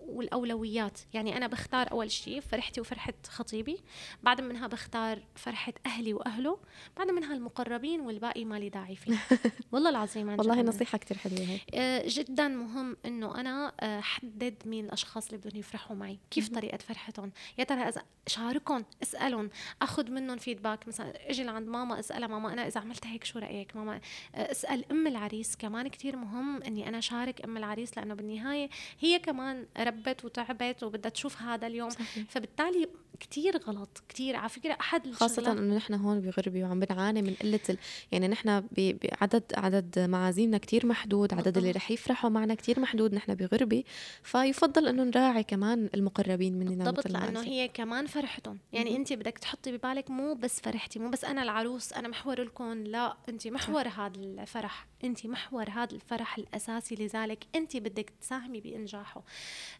والأولويات. 0.08 1.00
يعني 1.14 1.38
أنا 1.38 1.48
بختار 1.48 1.92
أول 1.92 2.12
شيء 2.12 2.40
فرحتي 2.40 2.82
وفرحة 2.82 3.14
خطيبي 3.28 3.78
بعد 4.24 4.42
منها 4.42 4.68
بختار 4.68 5.20
فرحة 5.36 5.74
أهلي 5.86 6.14
وأهله 6.14 6.60
بعد 6.98 7.12
منها 7.12 7.34
المقربين 7.34 8.02
والباقي 8.02 8.46
ما 8.46 8.60
لي 8.60 8.70
داعي 8.70 8.96
فيه. 8.96 9.18
والله 9.72 9.90
العظيم 9.90 10.30
والله 10.30 10.62
نصيحة 10.62 10.98
كتير 10.98 11.18
حلوة 11.18 11.40
هي 11.40 11.60
آه، 11.74 12.04
جدا 12.08 12.48
مهم 12.48 12.98
إنه 13.06 13.40
أنا 13.40 13.74
آه، 13.80 14.00
حدد 14.02 14.56
مين 14.66 14.86
الأشخاص 14.86 15.26
اللي 15.26 15.38
بدهم 15.38 15.60
يفرحوا 15.60 15.96
معي. 15.96 16.20
كيف 16.32 16.50
طريقة 16.50 16.78
فرحتهم؟ 16.78 17.32
يا 17.58 17.64
ترى 17.64 17.82
إذا 17.82 18.04
شاركهم 18.28 18.86
اسألهم 19.04 19.50
أخذ 19.82 20.12
منهم 20.12 20.38
فيدباك 20.38 20.88
مثلا 20.88 21.30
إجي 21.30 21.44
لعند 21.44 21.68
ماما 21.68 22.00
أسألها 22.00 22.28
ماما 22.28 22.54
أنا 22.54 22.68
إذا 22.68 22.82
عملت 22.82 23.06
هيك 23.08 23.24
شو 23.24 23.40
رأيك؟ 23.40 23.76
ماما 23.76 24.02
آه، 24.36 24.52
اسأل 24.52 24.92
أم 24.92 25.08
العريس. 25.08 25.56
كمان 25.56 25.88
كتير 25.88 26.16
مهم 26.16 26.64
إني 26.64 26.90
أنا 26.90 27.00
شارك 27.00 27.42
أم 27.44 27.58
العريس 27.58 27.88
العريس 27.89 27.97
لأنه 27.97 28.13
بالنهاية 28.13 28.69
هي 28.99 29.19
كمان 29.19 29.65
ربت 29.78 30.25
وتعبت 30.25 30.84
وبدها 30.84 31.10
تشوف 31.10 31.41
هذا 31.41 31.67
اليوم. 31.67 31.89
صحيح. 31.89 32.25
فبالتالي 32.30 32.88
كتير 33.19 33.58
غلط 33.58 34.04
كتير. 34.10 34.36
على 34.36 34.49
فكرة 34.49 34.78
أحد 34.82 35.12
خاصة 35.12 35.52
إنه 35.52 35.75
نحن 35.75 35.93
هون 35.93 36.21
بغربي 36.21 36.63
وعم 36.63 36.80
بنعاني 36.80 37.21
من 37.21 37.34
قلة 37.41 37.60
ال... 37.69 37.78
يعني 38.12 38.28
نحن 38.28 38.63
بعدد 38.78 39.43
عدد 39.58 39.99
معازيمنا 39.99 40.58
كتير 40.58 40.86
محدود 40.86 41.34
عدد 41.34 41.58
اللي 41.58 41.71
رح 41.71 41.91
يفرحوا 41.91 42.30
معنا 42.30 42.54
كتير 42.54 42.80
محدود 42.80 43.13
نحن 43.13 43.36
بغربي. 43.36 43.86
فيفضل 44.23 44.88
إنه 44.88 45.04
نراعي 45.04 45.43
كمان 45.43 45.89
المقربين 45.93 46.60
مننا 46.60 46.91
بالضبط 46.91 47.08
لأنه 47.08 47.41
هي 47.41 47.67
كمان 47.67 48.06
فرحتهم. 48.06 48.58
يعني 48.73 48.95
انت 48.95 49.13
بدك 49.13 49.38
تحطي 49.38 49.78
ببالك 49.78 50.10
مو 50.10 50.34
بس 50.34 50.60
فرحتي 50.60 50.99
مو 50.99 51.10
بس 51.10 51.25
أنا 51.25 51.43
العروس 51.43 51.93
أنا 51.93 52.08
محور 52.08 52.41
الكون 52.41 52.84
لا 52.84 53.17
انت 53.30 53.47
محور 53.47 53.88
هذا 53.88 54.13
الفرح. 54.17 54.88
انت 55.04 55.26
محور 55.26 55.70
هذا 55.70 55.96
الفرح 55.96 56.38
الأساسي 56.38 56.96
لذلك 56.96 57.44
انت 57.56 57.78
بدك 57.78 58.14
تساهمي 58.22 58.62
بإنجاحه. 58.62 59.24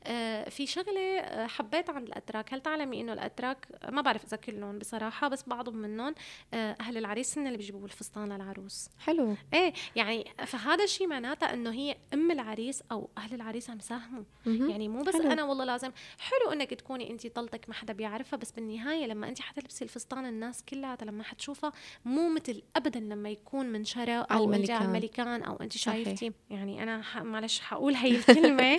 آه 0.04 0.50
في 0.50 0.68
شغلة 0.68 1.20
آه، 1.20 1.48
حبيت 1.48 1.90
عند 1.90 2.08
الأتراك. 2.08 2.54
هل 2.54 2.62
تعلمي 2.62 3.02
إنه 3.02 3.14
الأتراك 3.14 3.68
ما 3.90 4.02
بعرف 4.02 4.26
إذا 4.26 4.38
كلهم 4.38 4.80
بصراحة 4.80 5.28
بس 5.28 5.44
بعضهم 5.48 5.76
منهم 5.76 6.16
آه 6.54 6.76
أهل 6.80 6.98
العريس 6.98 7.38
هن 7.38 7.48
اللي 7.48 7.58
بيجيبوا 7.58 7.86
الفستان 7.86 8.34
للعروس. 8.34 8.90
حلو. 9.00 9.36
إيه 9.54 9.74
يعني 9.96 10.26
فهذا 10.46 10.84
الشيء 10.84 11.08
معناته 11.08 11.54
إنه 11.54 11.72
هي 11.72 11.98
أم 12.14 12.32
العريس 12.32 12.84
أو 12.92 13.10
أهل 13.18 13.34
العريس 13.34 13.70
عم 13.70 13.78
يساهموا. 13.78 14.24
يعني 14.46 14.88
مو 14.88 15.02
بس 15.02 15.14
حلو. 15.14 15.32
أنا 15.32 15.44
والله 15.44 15.66
لازم. 15.66 15.92
حلو 16.20 16.52
إنك 16.52 16.74
تكوني 16.74 17.12
انت 17.12 17.28
طلتك 17.28 17.70
ما 17.70 17.74
حدا 17.74 17.94
بيعرفها 17.94 18.38
بس 18.38 18.52
بالنهاية 18.52 19.06
لما 19.06 19.30
انت 19.30 19.42
حتلبسي 19.42 19.84
الفستان 19.84 20.26
الناس 20.26 20.64
كلها 20.64 20.98
لما 21.02 21.24
حتشوفها 21.24 21.72
مو 22.06 22.30
مثل 22.30 22.64
ابدا 22.76 23.00
لما 23.00 23.30
يكون 23.30 23.66
من 23.66 23.86
شرى 23.86 24.16
أو 24.16 24.54
انت 24.54 24.72
الملكان 25.10 25.44
أو 25.44 25.56
انت 25.56 25.78
شايفتي. 25.78 26.32
يعني 26.50 26.84
أنا 26.84 27.04
معلش 27.24 27.60
حقول 27.60 27.96
هي 27.96 28.16
الكلمة 28.20 28.78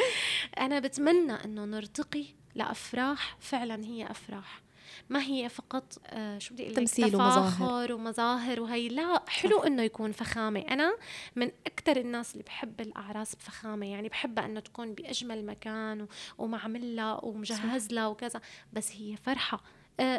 أنا 0.58 0.78
بتمنى 0.78 1.32
إنه 1.32 1.64
نرتقي 1.64 2.24
لأفراح 2.54 3.36
فعلا 3.40 3.84
هي 3.84 4.10
أفراح. 4.10 4.62
ما 5.10 5.22
هي 5.22 5.48
فقط 5.48 5.98
آه 6.06 6.38
شو 6.38 6.54
بدي 6.54 6.62
أقول 6.62 6.74
تمثيل 6.74 7.16
ومظاهر. 7.16 7.92
ومظاهر 7.92 8.60
وهي. 8.60 8.88
لا 8.88 9.22
حلو 9.28 9.62
إنه 9.62 9.82
يكون 9.82 10.12
فخامة. 10.12 10.60
أنا 10.60 10.96
من 11.36 11.50
أكثر 11.66 11.96
الناس 11.96 12.32
اللي 12.32 12.44
بحب 12.44 12.80
الأعراس 12.80 13.34
بفخامة. 13.34 13.86
يعني 13.86 14.08
بحبها 14.08 14.44
إنه 14.44 14.60
تكون 14.60 14.94
بأجمل 14.94 15.46
مكان 15.46 16.06
ومعمل 16.38 16.96
لها 16.96 17.24
ومجهز 17.24 17.92
لها 17.92 18.06
وكذا. 18.06 18.40
بس 18.72 18.92
هي 18.96 19.16
فرحة. 19.16 19.62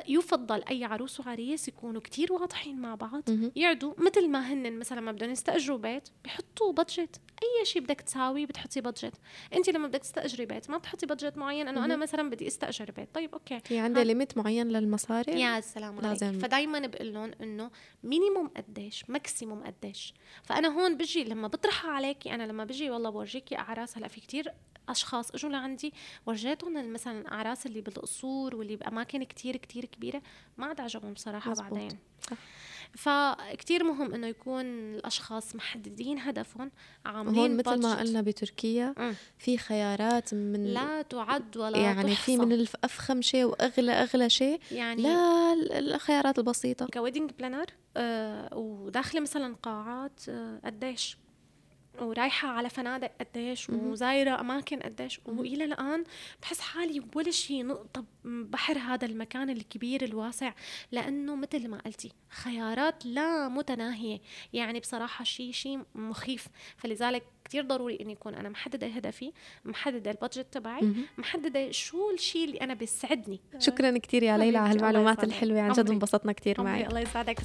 يفضل 0.08 0.64
أي 0.64 0.84
عروس 0.84 1.20
وعريس 1.20 1.68
يكونوا 1.68 2.02
كتير 2.02 2.34
واضحين 2.34 2.82
مع 2.82 2.96
بعض 2.96 3.24
يعدوا 3.56 3.94
مثل 3.98 4.30
ما 4.30 4.54
هن 4.54 4.80
مثلا 4.80 5.02
ما 5.02 5.12
بدهم 5.12 5.30
يستأجروا 5.32 5.78
بيت 5.78 6.10
بحطوا 6.26 6.74
budget 6.74 7.22
أي 7.44 7.66
شيء 7.66 7.82
بدك 7.82 8.02
تساوي 8.02 8.46
بتحطي 8.46 8.82
budget 8.82 9.14
أنت 9.54 9.70
لما 9.70 9.88
بدك 9.88 10.00
تستأجري 10.00 10.46
بيت 10.46 10.70
ما 10.70 10.78
بتحطي 10.78 11.06
budget 11.06 11.38
معين 11.38 11.68
إنه 11.68 11.86
أنا 11.86 11.96
مثلا 11.96 12.30
بدي 12.30 12.48
استأجر 12.48 12.92
بيت. 12.92 13.16
طيب 13.16 13.34
okay. 13.34 13.60
في 13.60 13.80
عندي 13.80 14.04
limit 14.04 14.38
معين 14.38 14.68
للمصاري؟ 14.68 15.42
يا 15.42 15.62
سلام 15.62 16.00
لازم. 16.00 16.40
فدايما 16.40 16.80
بقول 16.80 17.14
لهم 17.14 17.32
إنه 17.42 17.72
minimum 18.04 18.48
قديش 18.48 19.10
maximum 19.10 19.64
قديش. 19.64 20.14
فأنا 20.44 20.68
هون 20.68 20.98
بجي 20.98 21.24
لما 21.24 21.48
بطرحها 21.48 21.92
عليكي 21.92 22.36
أنا 22.36 22.44
لما 22.44 22.64
بجي 22.64 22.90
والله 22.90 23.10
بورجيكي 23.10 23.58
أعراس 23.58 23.98
هلأ 23.98 24.08
في 24.08 24.22
كتير 24.22 24.54
أشخاص 24.90 25.32
إجوا 25.32 25.50
لعندي 25.50 25.94
ورجيتهم 26.26 26.94
مثلا 26.94 27.22
الأعراس 27.22 27.66
اللي 27.66 27.82
بالقصور 27.82 28.56
واللي 28.56 28.76
بأماكن 28.76 29.24
كتير 29.24 29.58
كتير 29.58 29.86
كبيرة 29.86 30.22
ما 30.58 30.66
عاد 30.66 30.82
عجبهم 30.82 31.14
بصراحه 31.14 31.52
مزبوط. 31.52 31.72
بعدين 31.72 31.98
صح. 32.30 32.38
فكتير 32.96 33.84
مهم 33.84 34.14
إنه 34.14 34.28
يكون 34.28 34.66
الأشخاص 34.66 35.56
محددين 35.56 36.20
هدفهم 36.20 36.72
عاملين 37.06 37.40
هون 37.40 37.58
مثل 37.58 37.82
ما 37.82 38.00
قلنا 38.00 38.22
بتركيا 38.22 38.96
م. 38.98 39.14
في 39.38 39.58
خيارات 39.58 40.34
من 40.34 40.64
لا 40.66 41.02
تعد 41.02 41.58
ولا 41.58 41.78
يعني 41.78 42.04
تحصى. 42.04 42.26
في 42.26 42.38
من 42.38 42.52
الأفخم 42.52 43.22
شيء 43.22 43.46
وأغلى 43.46 43.92
أغلى 43.92 44.30
شيء 44.30 44.60
يعني 44.72 45.02
لا 45.02 45.54
الخيارات 45.80 46.40
البسيطة 46.40 46.86
ك 46.86 46.92
wedding 46.92 47.32
planner 47.32 47.66
آه 47.98 48.58
وداخلة 48.58 49.22
مثلا 49.22 49.56
قاعات 49.64 50.30
آه 50.30 50.62
قديش 50.66 51.18
ورايحة 52.00 52.48
على 52.48 52.70
فنادق 52.70 53.12
قديش 53.20 53.70
وزايرة 53.70 54.40
أماكن 54.40 54.80
قديش 54.80 55.20
وإلى 55.26 55.64
الآن 55.64 56.04
بحس 56.42 56.60
حالي 56.60 57.02
ولا 57.16 57.32
شيء 57.32 57.66
نقطة 57.66 58.06
بحر 58.26 58.78
هذا 58.78 59.06
المكان 59.06 59.50
الكبير 59.50 60.04
الواسع 60.04 60.54
لأنه 60.92 61.36
مثل 61.36 61.68
ما 61.68 61.78
قلتي 61.78 62.12
خيارات 62.30 63.06
لا 63.06 63.48
متناهية. 63.48 64.20
يعني 64.54 64.80
بصراحة 64.80 65.24
شيء 65.24 65.52
شيء 65.52 65.80
مخيف. 65.96 66.48
فلذلك 66.78 67.24
كتير 67.46 67.64
ضروري 67.64 67.98
إني 68.02 68.14
اكون 68.14 68.36
أنا 68.36 68.50
محددة 68.50 68.88
هدفي 68.88 69.32
محددة 69.66 70.12
البادجت 70.12 70.48
تبعي 70.52 70.94
محددة 71.18 71.72
شو 71.72 72.12
الشيء 72.14 72.46
اللي 72.46 72.58
أنا 72.58 72.74
بيسعدني. 72.74 73.40
شكرا 73.60 73.98
كثير 73.98 74.24
يا 74.24 74.38
ليلى 74.38 74.58
على 74.58 74.78
المعلومات 74.78 75.24
الحلوة. 75.24 75.62
عن 75.62 75.72
جد 75.72 75.90
انبسطنا 75.90 76.32
كثير 76.32 76.64
معك. 76.64 76.88
الله 76.88 77.00
يسعدك. 77.00 77.38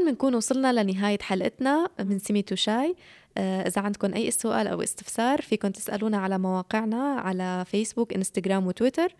وهون 0.00 0.12
بنكون 0.12 0.34
وصلنا 0.34 0.82
لنهاية 0.82 1.18
حلقتنا 1.18 1.88
من 1.98 2.18
سميتو 2.18 2.54
شاي. 2.54 2.96
آه، 3.38 3.66
إذا 3.68 3.82
عندكم 3.82 4.14
أي 4.14 4.30
سؤال 4.30 4.66
أو 4.66 4.82
استفسار 4.82 5.42
فيكم 5.42 5.68
تسألونا 5.68 6.18
على 6.18 6.38
مواقعنا 6.38 7.14
على 7.14 7.64
فيسبوك 7.66 8.12
إنستغرام 8.12 8.66
وتويتر. 8.66 9.14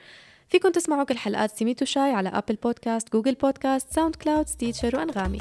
فيكم 0.49 0.71
تسمعوا 0.71 1.05
كل 1.05 1.19
حلقات 1.19 1.51
سميتو 1.51 1.85
شاي 1.85 2.13
على 2.13 2.29
أبل 2.29 2.55
بودكاست 2.55 3.13
جوجل 3.13 3.35
بودكاست 3.35 3.93
ساوند 3.93 4.17
كلاود 4.17 4.47
ستيتشر 4.47 4.97
وأنغامي. 4.97 5.39